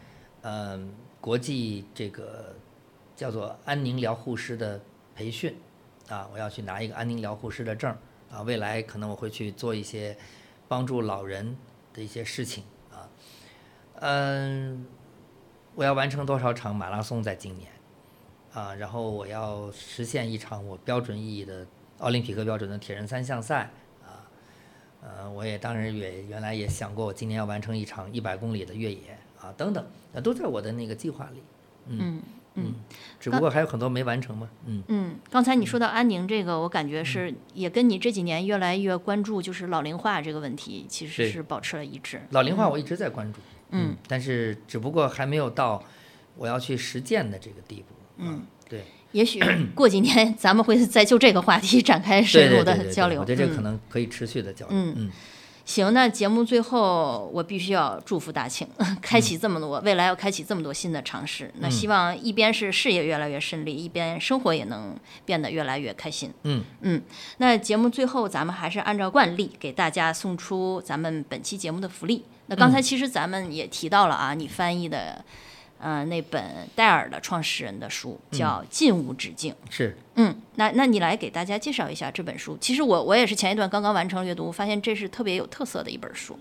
[0.40, 0.90] 嗯，
[1.20, 2.56] 国际这个
[3.14, 4.80] 叫做安宁疗护师的。
[5.14, 5.56] 培训，
[6.08, 7.96] 啊，我要去拿一个安宁疗护师的证
[8.30, 10.16] 啊，未来可能我会去做一些
[10.66, 11.56] 帮助老人
[11.92, 13.08] 的一些事情啊，
[14.00, 14.86] 嗯，
[15.74, 17.70] 我要完成多少场马拉松在今年
[18.52, 21.66] 啊，然后我要实现一场我标准意义的
[21.98, 23.70] 奥林匹克标准的铁人三项赛
[24.02, 24.26] 啊，
[25.00, 31.42] 呃，我也当然也原来也想过，我今年要完成一场一百公里的越野啊，等等，那都在我的那个计划里，
[31.86, 31.98] 嗯。
[32.00, 32.22] 嗯，
[33.18, 34.48] 只不过还有很多没完成嘛。
[34.66, 42.20] 嗯嗯，刚才你说到安宁这个，我感觉是也跟你这几年越来越关注就是老龄化这个问题，其实是保持了一致。
[42.30, 43.40] 老龄化我一直在关注，
[43.70, 45.82] 嗯，但是只不过还没有到
[46.36, 47.94] 我要去实践的这个地步。
[48.18, 48.84] 嗯，对。
[49.12, 49.40] 也许
[49.76, 53.20] 过几年 咱们会再就这个话题展开深入的交流。
[53.20, 54.76] 我觉得这可能可以持续的交流。
[54.76, 55.10] 嗯嗯。
[55.64, 58.68] 行，那节目最后我必须要祝福大庆，
[59.00, 61.50] 开启这么多，未来要开启这么多新的尝试。
[61.60, 64.94] 那希望一边是事业越来越顺利，一边生活也能
[65.24, 66.32] 变得越来越开心。
[66.42, 67.02] 嗯嗯，
[67.38, 72.24] 那节目最后咱们还是按照惯例给大家送出咱们本期节目的福利。
[72.46, 75.24] 那刚才其实咱们也提到了啊，你翻译的。
[75.86, 76.42] 嗯，那本
[76.74, 79.52] 戴尔的创始人的书叫《进无止境》。
[79.68, 82.56] 是，嗯，那那你来给大家介绍一下这本书。
[82.58, 86.38] 其实我我也是前一段刚刚完成阅读，发现这是特别有特色的一本书。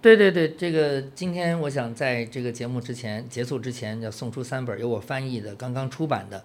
[0.00, 6.42] 对对对，这个今天我想在这个节目之前结束之前，要送出三本由我翻译的刚刚出版的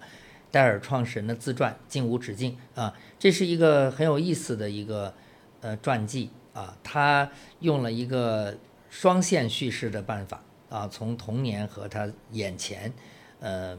[0.50, 5.14] 戴尔创始人的自传《进无止境》啊，这是一个很有意思的一个
[5.62, 7.30] 呃传记啊，他
[7.60, 8.58] 用了一个
[8.90, 10.42] 双线叙事的办法。
[10.74, 12.92] 啊，从童年和他眼前，
[13.38, 13.78] 呃，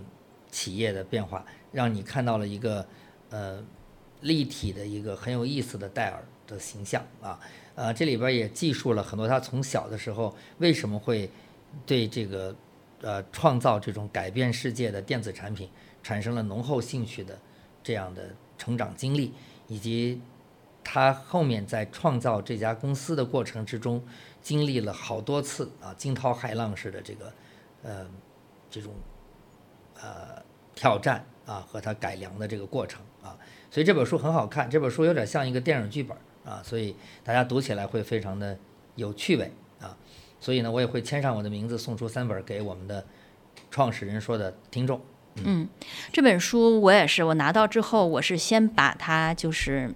[0.49, 2.87] 企业的变化，让你看到了一个
[3.31, 3.61] 呃
[4.21, 7.37] 立体的一个很有意思的戴尔的形象啊，
[7.75, 11.29] 呃，这里边也记述了很多他从小的时候为什么会
[11.85, 12.55] 对这个
[13.01, 15.69] 呃创造这种改变世界的电子产品
[16.01, 17.37] 产生了浓厚兴趣的
[17.83, 19.33] 这样的成长经历，
[19.67, 20.21] 以及
[20.81, 24.01] 他后面在创造这家公司的过程之中。
[24.45, 27.33] 经历了好多次啊，惊涛骇浪式的这个，
[27.81, 28.05] 呃，
[28.69, 28.93] 这种，
[29.99, 30.39] 呃，
[30.75, 33.35] 挑战啊，和他改良的这个过程啊，
[33.71, 34.69] 所以这本书很好看。
[34.69, 36.15] 这本书有点像一个电影剧本
[36.45, 38.55] 啊，所以大家读起来会非常的
[38.93, 39.97] 有趣味啊。
[40.39, 43.03] 所以呢，我也会签上我的名字，送出三本给我们的
[43.71, 45.01] 创始人说的听众。
[45.43, 45.67] 嗯，
[46.13, 49.95] 这本书我也是，我拿到之后，我是先把它就是。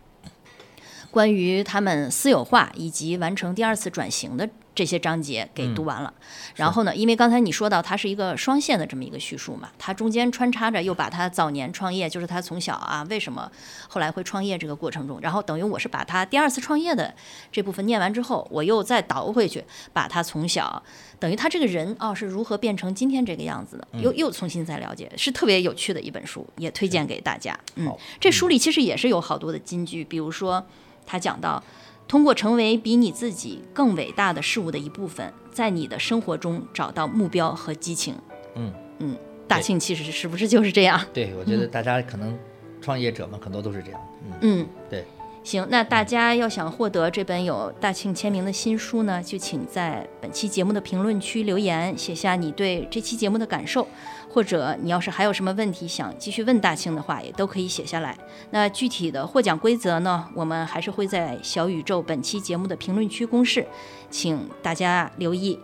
[1.12, 6.14] 关于他们私有化以及完成第二次转型的这些章节给读完了。
[6.56, 13.52] 然后呢，因为刚才你说到它是一个双线的这么一个叙述嘛，它中间穿插着又把他早年创业，就是他从小啊为什么
[13.88, 17.14] 后来会创业这个过程中，然后等于我是把他第二次创业的
[17.52, 20.82] 这部分念完之后，我又再倒回去，把他从小
[21.20, 27.58] 等于他这个人哦是如何变成今天这个样子的，又又重新再了解，是特别有趣的一本书，也推荐给大家。
[27.76, 30.66] 嗯好，这书里其实也是有好多的金句，比如说
[31.10, 31.64] 他讲到。
[32.08, 38.16] 通过成为比你自己更伟大的事物的一部分，在你的生活中找到目标和激情。
[38.56, 39.16] 嗯嗯，
[39.48, 41.00] 大庆其实是不是就是这样？
[41.14, 42.36] 对，我觉得大家可能
[42.82, 44.02] 创业者们很多都是这样。
[44.26, 45.06] 嗯，嗯，对。
[45.44, 53.88] 行，那大家要想获得这本有大庆签名的新书呢，就请在本期节目的评论区留言，写下你对这期节目的感受，
[54.30, 58.18] 或者你要是还有什么问题想继续问大庆的话，也都可以写下来。
[58.52, 63.66] 那具体的获奖规则呢，我们还是会在小宇宙本期节目的评论区公示，
[64.10, 65.60] 请大家留意。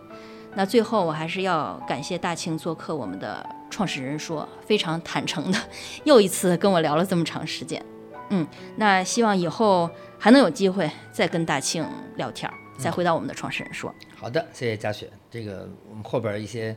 [0.54, 5.58] 那最后，我还是要感谢大庆做客我们的创始人说，非常坦诚的，
[6.04, 7.84] 又一次跟我聊了这么长时间。
[8.30, 8.46] 嗯，
[8.76, 9.88] 那希望以后
[10.18, 11.86] 还能有机会再跟大庆
[12.16, 13.94] 聊天儿，再回到我们的创始人说。
[14.16, 15.10] 好的，谢谢佳雪。
[15.30, 16.74] 这个我们后边一些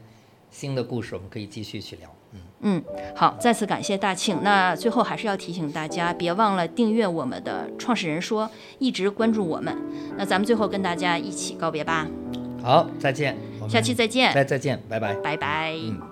[0.50, 2.10] 新的故事，我们可以继续去聊。
[2.34, 2.84] 嗯，嗯，
[3.16, 4.39] 好，再次感谢大庆。
[4.43, 9.76] 那最后还是要提醒大家，别忘了订阅我们的创始人说，一直关注我们。
[10.18, 12.08] 那咱们最后跟大家一起告别吧，
[12.62, 13.36] 好，再见。
[13.68, 15.14] 下期再见，再再见，拜拜。
[15.16, 15.74] 拜拜。
[15.74, 16.09] 嗯。